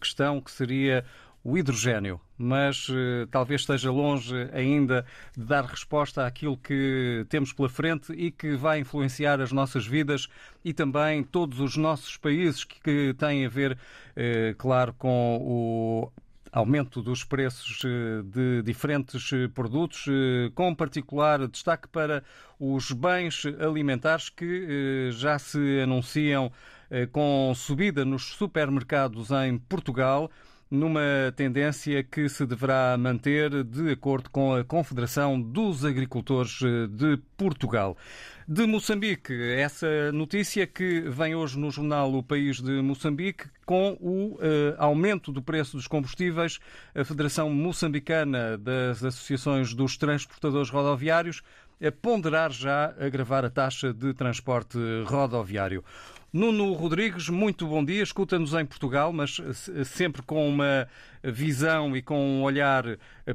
questão, 0.00 0.40
que 0.40 0.50
seria 0.50 1.04
o 1.42 1.56
hidrogênio, 1.56 2.20
mas 2.36 2.88
uh, 2.90 3.26
talvez 3.30 3.62
esteja 3.62 3.90
longe 3.90 4.34
ainda 4.52 5.06
de 5.34 5.44
dar 5.44 5.64
resposta 5.64 6.26
àquilo 6.26 6.56
que 6.56 7.24
temos 7.30 7.52
pela 7.52 7.68
frente 7.68 8.12
e 8.12 8.30
que 8.30 8.56
vai 8.56 8.78
influenciar 8.78 9.40
as 9.40 9.50
nossas 9.50 9.86
vidas 9.86 10.28
e 10.62 10.74
também 10.74 11.22
todos 11.22 11.58
os 11.58 11.76
nossos 11.76 12.16
países 12.18 12.64
que, 12.64 13.14
têm 13.14 13.46
a 13.46 13.48
ver, 13.48 13.72
uh, 13.72 14.54
claro, 14.58 14.94
com 14.98 15.38
o 15.40 16.12
aumento 16.52 17.02
dos 17.02 17.24
preços 17.24 17.82
eh, 17.84 18.22
de 18.24 18.62
diferentes 18.62 19.30
produtos, 19.54 20.06
com 20.54 20.74
particular 20.74 21.46
destaque 21.46 21.88
para 21.88 22.22
os 22.58 22.92
bens 22.92 23.44
alimentares 23.58 24.28
que 24.28 25.10
já 25.12 25.38
se 25.38 25.80
anunciam 25.80 26.52
com 27.12 27.52
subida 27.54 28.04
nos 28.04 28.24
supermercados 28.24 29.30
em 29.30 29.56
Portugal 29.56 30.30
numa 30.70 31.32
tendência 31.34 32.02
que 32.04 32.28
se 32.28 32.46
deverá 32.46 32.96
manter 32.96 33.64
de 33.64 33.90
acordo 33.90 34.30
com 34.30 34.54
a 34.54 34.62
Confederação 34.62 35.40
dos 35.40 35.84
Agricultores 35.84 36.60
de 36.90 37.18
Portugal. 37.36 37.96
De 38.52 38.66
Moçambique, 38.66 39.32
essa 39.52 40.10
notícia 40.10 40.66
que 40.66 41.02
vem 41.02 41.36
hoje 41.36 41.56
no 41.56 41.70
jornal 41.70 42.12
O 42.12 42.20
País 42.20 42.60
de 42.60 42.82
Moçambique, 42.82 43.44
com 43.64 43.96
o 44.00 44.34
uh, 44.34 44.74
aumento 44.76 45.30
do 45.30 45.40
preço 45.40 45.76
dos 45.76 45.86
combustíveis, 45.86 46.58
a 46.92 47.04
Federação 47.04 47.48
Moçambicana 47.48 48.58
das 48.58 49.04
Associações 49.04 49.72
dos 49.72 49.96
Transportadores 49.96 50.68
Rodoviários 50.68 51.42
a 51.80 51.92
ponderar 51.92 52.50
já 52.50 52.92
agravar 52.98 53.44
a 53.44 53.50
taxa 53.50 53.94
de 53.94 54.12
transporte 54.14 54.76
rodoviário. 55.06 55.84
Nuno 56.32 56.72
Rodrigues, 56.74 57.28
muito 57.28 57.66
bom 57.66 57.84
dia. 57.84 58.04
Escuta-nos 58.04 58.54
em 58.54 58.64
Portugal, 58.64 59.12
mas 59.12 59.38
sempre 59.84 60.22
com 60.22 60.48
uma 60.48 60.88
visão 61.24 61.96
e 61.96 62.02
com 62.02 62.20
um 62.20 62.44
olhar 62.44 62.84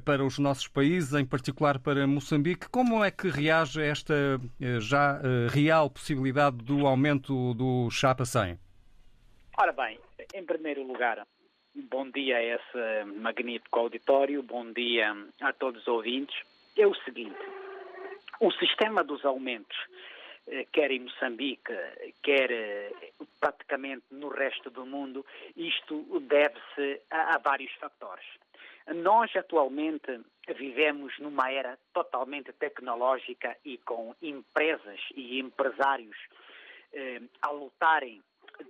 para 0.05 0.23
os 0.23 0.39
nossos 0.39 0.69
países, 0.69 1.13
em 1.13 1.25
particular 1.25 1.77
para 1.77 2.07
Moçambique. 2.07 2.69
Como 2.69 3.03
é 3.03 3.11
que 3.11 3.27
reage 3.27 3.81
a 3.81 3.85
esta 3.85 4.13
eh, 4.61 4.79
já 4.79 5.19
eh, 5.21 5.47
real 5.49 5.89
possibilidade 5.89 6.55
do 6.57 6.87
aumento 6.87 7.53
do 7.53 7.89
Chapa 7.91 8.23
100? 8.23 8.57
Ora 9.57 9.73
bem, 9.73 9.99
em 10.33 10.45
primeiro 10.45 10.83
lugar, 10.83 11.27
bom 11.91 12.09
dia 12.09 12.37
a 12.37 12.43
esse 12.43 13.11
magnífico 13.19 13.77
auditório, 13.77 14.41
bom 14.41 14.71
dia 14.71 15.13
a 15.41 15.51
todos 15.51 15.81
os 15.81 15.87
ouvintes. 15.89 16.35
É 16.77 16.87
o 16.87 16.95
seguinte, 17.03 17.35
o 18.39 18.51
sistema 18.53 19.03
dos 19.03 19.25
aumentos 19.25 19.75
eh, 19.77 20.14
quer 20.71 20.91
em 20.91 20.99
Moçambique, 20.99 21.73
quer 22.21 22.51
eh, 22.51 22.91
praticamente 23.39 24.05
no 24.11 24.29
resto 24.29 24.69
do 24.69 24.85
mundo, 24.85 25.25
isto 25.55 26.19
deve-se 26.21 27.01
a, 27.09 27.35
a, 27.35 27.37
vários 27.39 27.73
fatores. 27.73 28.25
Nós 28.87 29.35
atualmente 29.35 30.21
vivemos 30.55 31.17
numa 31.17 31.51
era 31.51 31.77
totalmente 31.91 32.53
tecnológica 32.53 33.57
e 33.65 33.79
com 33.79 34.15
empresas 34.21 34.99
e 35.15 35.39
empresários 35.39 36.17
eh, 36.93 37.21
a 37.41 37.49
lutarem 37.51 38.21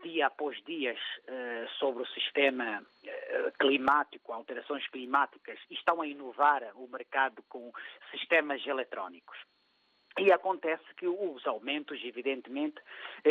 dia 0.03 0.27
após 0.27 0.61
dias 0.63 0.97
eh, 1.27 1.67
sobre 1.77 2.03
o 2.03 2.07
sistema 2.07 2.83
eh, 3.03 3.51
climático, 3.59 4.31
alterações 4.31 4.87
climáticas, 4.87 5.59
e 5.69 5.75
estão 5.75 6.01
a 6.01 6.07
inovar 6.07 6.63
o 6.75 6.87
mercado 6.87 7.43
com 7.49 7.71
sistemas 8.11 8.65
eletrónicos. 8.65 9.37
E 10.17 10.31
acontece 10.31 10.83
que 10.95 11.07
os 11.07 11.45
aumentos, 11.45 11.99
evidentemente, 12.03 12.81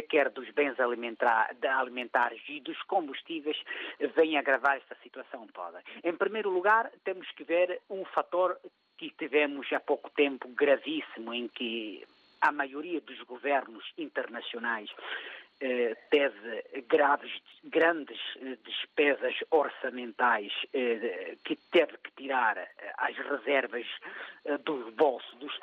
quer 0.08 0.28
dos 0.30 0.50
bens 0.50 0.76
alimentares 0.78 2.42
e 2.48 2.60
dos 2.60 2.80
combustíveis, 2.82 3.56
vêm 4.14 4.36
agravar 4.36 4.76
esta 4.76 4.94
situação 5.02 5.46
toda. 5.48 5.82
Em 6.02 6.14
primeiro 6.14 6.50
lugar, 6.50 6.90
temos 7.02 7.30
que 7.32 7.44
ver 7.44 7.80
um 7.88 8.04
fator 8.04 8.58
que 8.98 9.10
tivemos 9.10 9.72
há 9.72 9.80
pouco 9.80 10.10
tempo 10.10 10.48
gravíssimo, 10.48 11.32
em 11.32 11.48
que 11.48 12.06
a 12.40 12.52
maioria 12.52 13.00
dos 13.00 13.20
governos 13.22 13.84
internacionais 13.96 14.90
eh, 15.60 15.96
teve 16.10 16.82
graves, 16.88 17.32
grandes 17.62 18.18
eh, 18.36 18.58
despesas 18.64 19.34
orçamentais 19.50 20.52
eh, 20.74 21.36
que 21.44 21.56
teve 21.70 21.96
que 21.98 22.10
tirar 22.16 22.58
as 22.98 23.16
reservas 23.16 23.86
do 24.64 24.83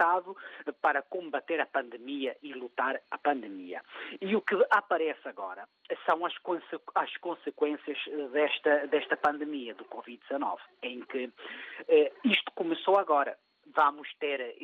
Estado 0.02 0.36
para 0.82 1.04
combater 1.04 1.62
a 1.62 1.66
pandemia 1.68 2.36
e 2.42 2.54
lutar 2.54 3.00
a 3.12 3.18
pandemia. 3.20 3.84
E 4.20 4.36
o 4.36 4.42
que 4.42 4.56
aparece 4.72 5.28
agora 5.28 5.70
são 6.08 6.26
as, 6.26 6.36
conse 6.40 6.66
as 6.96 7.16
consequências 7.18 8.00
desta, 8.32 8.88
desta 8.88 9.16
pandemia 9.16 9.76
do 9.76 9.86
Covid-19, 9.86 10.58
em 10.82 11.02
que 11.02 11.32
isto 12.24 12.52
começou 12.56 12.98
agora. 12.98 13.38
Vamos 13.76 14.12
ter, 14.16 14.56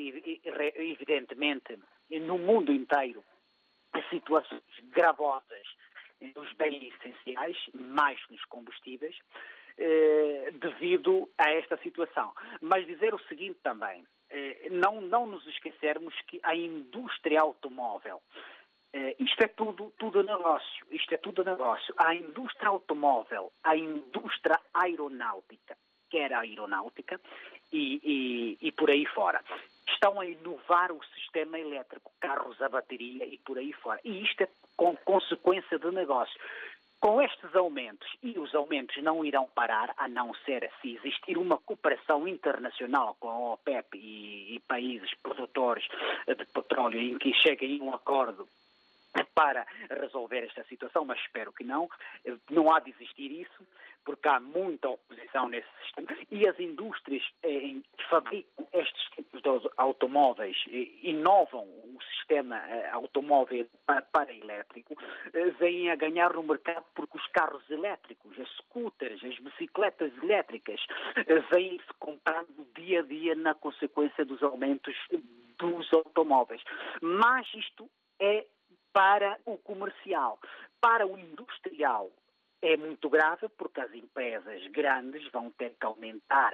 evidentemente, 0.76 1.80
no 2.10 2.40
mundo 2.40 2.74
inteiro, 2.74 3.24
situações 4.10 4.64
gravosas 4.90 5.68
nos 6.36 6.52
bens 6.54 6.92
essenciais, 6.96 7.58
mais 7.76 8.20
nos 8.32 8.44
combustíveis, 8.46 9.16
eh, 9.78 10.52
devido 10.56 11.30
a 11.38 11.52
esta 11.52 11.78
situação. 11.78 12.34
Mas 12.60 12.88
dizer 12.88 13.14
o 13.14 13.20
seguinte 13.28 13.60
também, 13.62 14.04
eh, 14.04 14.17
não, 14.72 15.02
não 15.02 15.26
nos 15.26 15.46
esquecermos 15.48 16.14
que 16.28 16.40
a 16.44 16.56
indústria 16.56 17.42
automóvel, 17.42 18.22
eh, 18.94 19.16
isto 19.20 19.44
é 19.44 19.48
tudo, 19.48 19.94
tudo 19.98 20.24
negócio, 20.24 20.86
isto 20.92 21.14
é 21.14 21.18
tudo 21.18 21.44
negócio. 21.44 21.94
A 21.98 22.16
indústria 22.16 22.70
automóvel, 22.70 23.52
a 23.64 23.76
indústria 23.76 24.60
aeronáutica, 24.74 25.78
quer 26.10 26.34
a 26.34 26.40
aeronáutica, 26.40 27.20
e, 27.72 28.00
e, 28.62 28.68
e 28.68 28.72
por 28.72 28.90
aí 28.90 29.06
fora 29.06 29.44
estão 29.90 30.20
a 30.20 30.26
inovar 30.26 30.92
o 30.92 31.04
sistema 31.16 31.60
elétrico, 31.60 32.12
carros 32.20 32.62
a 32.62 32.70
bateria 32.70 33.26
e 33.26 33.38
por 33.40 33.58
aí 33.58 33.74
fora. 33.74 34.00
E 34.04 34.24
isto 34.24 34.44
é 34.44 34.48
com 34.76 34.96
consequência 34.98 35.80
de 35.80 35.92
negócio. 35.92 36.40
Com 37.00 37.22
estes 37.22 37.56
aumentos, 37.56 38.08
e 38.24 38.40
os 38.40 38.56
aumentos 38.56 39.02
não 39.04 39.24
irão 39.24 39.48
parar, 39.54 39.94
a 39.98 40.08
não 40.08 40.34
ser 40.46 40.70
se 40.82 40.96
existir 40.96 41.38
uma 41.38 41.58
cooperação 41.60 42.28
internacional 42.28 43.16
com 43.20 43.30
a 43.30 43.54
OPEP 43.54 43.98
e, 43.98 44.56
e 44.56 44.60
países 44.62 45.14
produtores 45.22 45.88
de 46.28 46.46
petróleo 46.46 47.00
em 47.00 47.18
que 47.20 47.34
cheguem 47.34 47.80
a 47.80 47.84
um 47.84 47.94
acordo 47.94 48.48
para 49.36 49.66
resolver 49.90 50.44
esta 50.46 50.64
situação, 50.64 51.06
mas 51.06 51.20
espero 51.20 51.54
que 51.54 51.64
não. 51.64 51.88
Não 52.50 52.74
há 52.74 52.80
de 52.80 52.90
existir 52.90 53.32
isso 53.32 53.68
porque 54.08 54.30
há 54.30 54.40
muita 54.40 54.88
oposição 54.88 55.50
nesse 55.50 55.68
sistema, 55.84 56.08
e 56.32 56.48
as 56.48 56.58
indústrias 56.62 57.22
eh, 57.44 57.76
que 57.98 58.10
fabricam 58.10 58.66
estes 58.72 59.04
tipos 59.14 59.42
de 59.42 59.50
automóveis 59.76 60.56
eh, 60.70 60.88
inovam 61.04 61.68
o 61.98 62.04
sistema 62.16 62.58
eh, 62.70 62.90
automóvel 62.92 63.68
para, 64.12 64.34
elétrico, 64.34 64.96
eh, 65.34 65.50
vêm 65.60 65.90
a 65.90 65.96
ganhar 65.96 66.34
no 66.34 66.44
mercado 66.44 66.86
porque 66.94 67.18
os 67.18 67.28
carros 67.28 67.68
elétricos, 67.70 68.40
as 68.40 68.50
scooters, 68.58 69.24
as 69.24 69.40
bicicletas 69.40 70.12
elétricas, 70.22 70.80
eh, 71.16 71.40
vêm-se 71.52 71.94
comprando 72.00 72.68
dia 72.76 73.00
a 73.00 73.04
dia 73.04 73.36
na 73.36 73.54
consequência 73.56 74.24
dos 74.24 74.42
aumentos 74.44 74.96
dos 75.58 75.92
automóveis. 75.94 76.62
Mas 77.02 77.48
isto 77.54 77.90
é 78.20 78.46
para 78.94 79.38
o 79.46 79.58
comercial. 79.58 80.40
Para 80.80 81.08
o 81.08 81.18
industrial, 81.18 82.12
é 82.62 82.76
muito 82.78 83.10
grave 83.10 83.48
porque 83.58 83.82
as 83.82 83.94
empresas 83.94 84.66
grandes 84.72 85.30
vão 85.32 85.52
ter 85.52 85.74
que 85.80 85.86
aumentar 85.86 86.54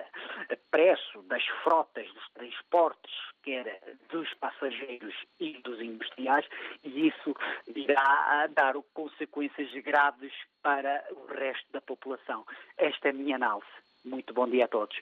o 0.51 0.57
preço 0.71 1.21
das 1.23 1.43
frotas 1.63 2.07
dos 2.13 2.29
transportes, 2.33 3.13
quer 3.43 3.81
dos 4.11 4.31
passageiros 4.35 5.15
e 5.39 5.53
dos 5.63 5.79
industriais, 5.81 6.45
e 6.83 7.07
isso 7.07 7.35
irá 7.75 8.47
dar 8.55 8.73
consequências 8.93 9.71
graves 9.83 10.33
para 10.61 11.03
o 11.11 11.33
resto 11.33 11.65
da 11.71 11.81
população. 11.81 12.45
Esta 12.77 13.09
é 13.09 13.11
a 13.11 13.13
minha 13.13 13.35
análise. 13.35 13.67
Muito 14.03 14.33
bom 14.33 14.47
dia 14.47 14.65
a 14.65 14.67
todos. 14.67 14.97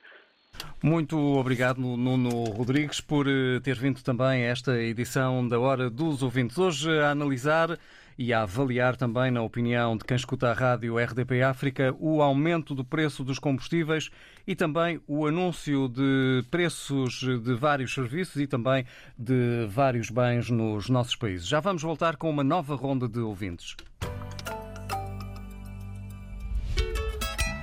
Muito 0.84 1.18
obrigado, 1.18 1.80
Nuno 1.80 2.44
Rodrigues, 2.46 3.00
por 3.00 3.28
eh, 3.28 3.60
ter 3.64 3.76
vindo 3.78 4.04
também 4.04 4.44
a 4.44 4.50
esta 4.50 4.80
edição 4.80 5.48
da 5.48 5.60
Hora 5.60 5.90
dos 5.90 6.24
Ouvintes. 6.24 6.58
Hoje 6.58 6.90
a 7.00 7.12
analisar 7.12 7.78
e 8.17 8.34
a 8.34 8.43
avaliar 8.43 8.95
também, 8.95 9.32
na 9.32 9.41
opinião 9.41 9.97
de 9.97 10.04
quem 10.04 10.15
escuta 10.15 10.50
a 10.50 10.54
rádio 10.54 10.97
RDP 10.97 11.41
África, 11.41 11.95
o 12.00 12.21
aumento 12.21 12.76
do 12.76 12.84
preço 12.84 13.24
dos 13.24 13.39
combustíveis 13.39 14.10
e 14.45 14.56
também 14.56 15.00
o 15.08 15.26
anúncio 15.26 15.88
de 15.88 16.43
preços 16.50 17.19
de 17.19 17.54
vários 17.54 17.93
serviços 17.93 18.41
e 18.41 18.47
também 18.47 18.86
de 19.17 19.67
vários 19.69 20.10
bens 20.10 20.50
nos 20.50 20.89
nossos 20.89 21.15
países. 21.15 21.47
Já 21.47 21.60
vamos 21.60 21.82
voltar 21.82 22.15
com 22.15 22.30
uma 22.30 22.43
nova 22.43 22.76
ronda 22.76 23.08
de 23.08 23.19
ouvintes. 23.19 23.76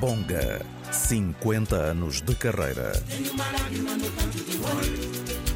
Bonga, 0.00 0.64
50 0.92 1.74
anos 1.74 2.22
de 2.22 2.34
carreira. 2.36 2.92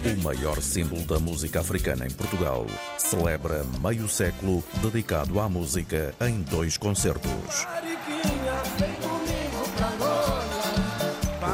O 0.04 0.20
maior 0.22 0.60
símbolo 0.60 1.02
da 1.02 1.20
música 1.20 1.60
africana 1.60 2.04
em 2.04 2.10
Portugal 2.10 2.66
celebra 2.98 3.64
meio 3.80 4.08
século 4.08 4.64
dedicado 4.82 5.38
à 5.38 5.48
música 5.48 6.12
em 6.20 6.42
dois 6.42 6.76
concertos. 6.76 7.66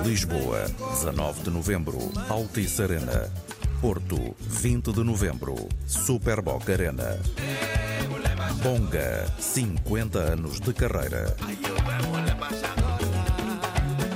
Lisboa, 0.03 0.65
19 0.93 1.43
de 1.43 1.51
novembro, 1.51 1.99
Altice 2.31 2.83
Arena. 2.83 3.31
Porto, 3.83 4.35
20 4.41 4.93
de 4.93 5.05
novembro, 5.05 5.55
Superboc 5.87 6.71
Arena. 6.71 7.19
Bonga, 8.63 9.27
50 9.39 10.19
anos 10.19 10.59
de 10.59 10.73
carreira. 10.73 11.37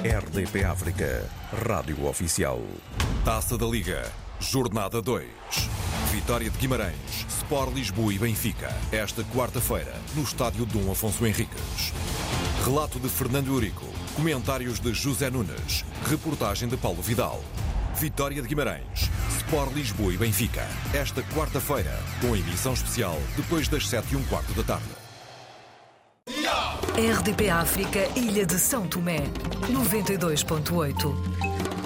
RDP 0.03 0.65
África, 0.65 1.23
Rádio 1.67 2.07
Oficial. 2.07 2.61
Taça 3.25 3.57
da 3.57 3.67
Liga, 3.67 4.03
Jornada 4.43 5.01
2. 5.01 5.25
Vitória 6.11 6.51
de 6.51 6.59
Guimarães, 6.59 7.25
Sport 7.29 7.73
Lisboa 7.73 8.13
e 8.13 8.19
Benfica. 8.19 8.75
Esta 8.91 9.23
quarta-feira, 9.23 9.95
no 10.17 10.25
estádio 10.25 10.67
Dom 10.67 10.91
Afonso 10.91 11.25
Henriques. 11.25 11.93
Relato 12.65 12.99
de 12.99 13.09
Fernando 13.09 13.53
Eurico. 13.53 13.87
Comentários 14.17 14.81
de 14.81 14.93
José 14.93 15.31
Nunes. 15.31 15.85
Reportagem 16.05 16.69
de 16.69 16.77
Paulo 16.77 17.01
Vidal. 17.01 17.41
Vitória 17.95 18.43
de 18.43 18.49
Guimarães, 18.49 19.09
Sport 19.37 19.75
Lisboa 19.75 20.13
e 20.13 20.17
Benfica. 20.17 20.67
Esta 20.93 21.23
quarta-feira, 21.23 21.97
com 22.21 22.35
emissão 22.35 22.73
especial 22.73 23.17
depois 23.37 23.69
das 23.69 23.89
7 23.89 24.13
e 24.13 24.17
um 24.17 24.25
quarto 24.25 24.53
da 24.55 24.65
tarde. 24.65 24.91
RDP 26.97 27.49
África, 27.49 28.09
Ilha 28.19 28.45
de 28.45 28.59
São 28.59 28.89
Tomé, 28.89 29.21
92.8. 29.71 31.82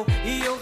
yo, 0.00 0.06
e 0.24 0.44
eu 0.44 0.58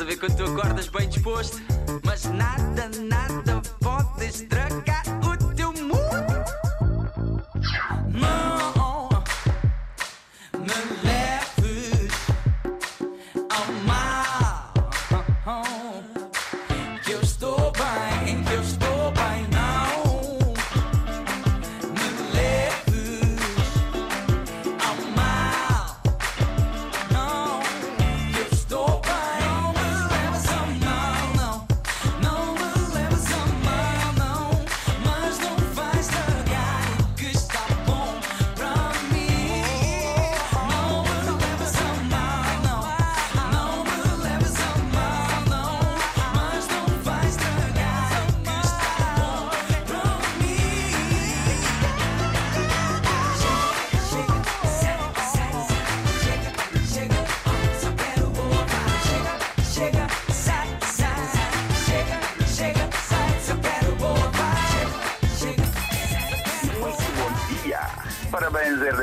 A 0.00 0.04
ver 0.04 0.18
quando 0.18 0.34
tu 0.34 0.44
acordas 0.44 0.88
bem 0.88 1.06
disposto, 1.10 1.60
mas 2.06 2.24
nada, 2.24 2.88
nada 3.02 3.60
pode 3.80 4.24
estragar. 4.24 5.19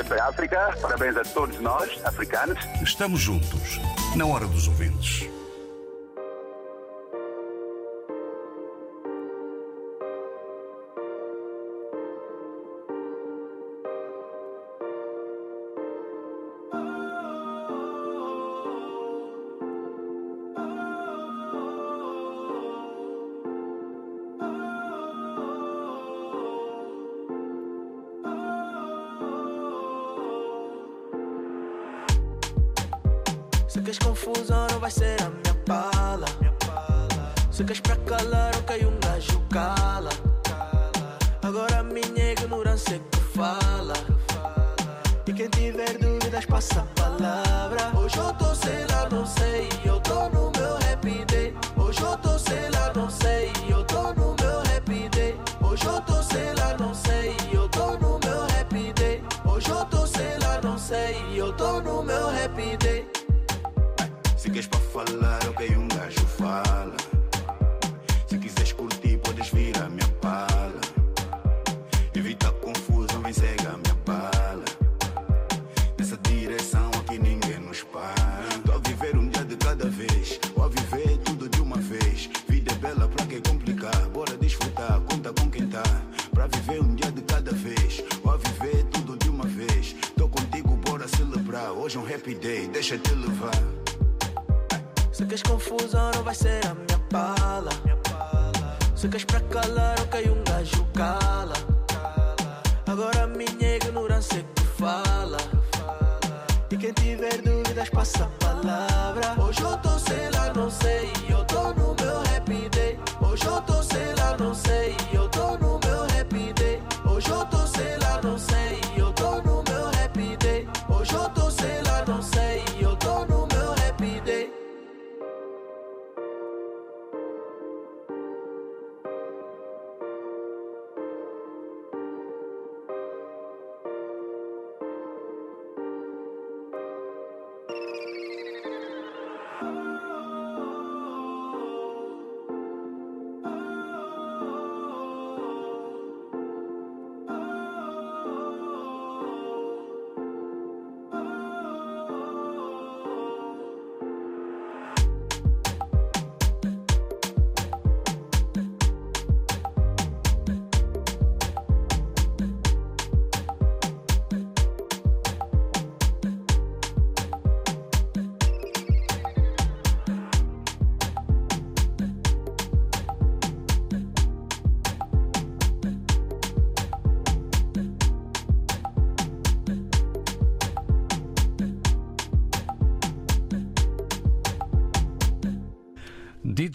para 0.04 0.24
a 0.24 0.30
África. 0.30 0.78
Parabéns 0.82 1.18
a 1.18 1.24
todos 1.24 1.60
nós, 1.60 1.90
africanos. 2.04 2.58
Estamos 2.82 3.22
juntos, 3.22 3.80
na 4.16 4.26
hora 4.26 4.46
dos 4.46 4.68
ouvintes. 4.68 5.30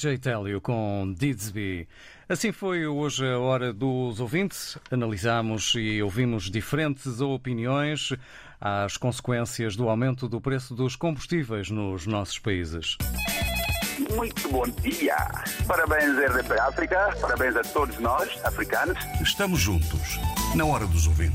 DJ 0.03 0.19
Télio 0.19 0.61
com 0.61 1.15
Didsby. 1.17 1.87
Assim 2.29 2.51
foi 2.51 2.85
hoje 2.89 3.25
a 3.25 3.39
hora 3.39 3.73
dos 3.73 4.19
ouvintes. 4.19 4.77
Analisamos 4.91 5.75
e 5.77 6.03
ouvimos 6.03 6.51
diferentes 6.51 7.21
opiniões 7.21 8.13
às 8.61 8.97
consequências 8.97 9.77
do 9.77 9.89
aumento 9.89 10.29
do 10.29 10.41
preço 10.41 10.75
dos 10.75 10.97
combustíveis 10.97 11.71
nos 11.71 12.05
nossos 12.05 12.41
países. 12.41 12.97
Muito 14.17 14.49
bom 14.49 14.65
dia. 14.83 15.17
Parabéns, 15.69 16.19
RDP 16.19 16.59
África. 16.59 17.17
Parabéns 17.21 17.55
a 17.55 17.63
todos 17.63 17.97
nós, 18.01 18.29
africanos. 18.45 18.99
Estamos 19.23 19.61
juntos, 19.61 20.19
na 20.57 20.65
hora 20.65 20.85
dos 20.85 21.07
ouvintes. 21.07 21.31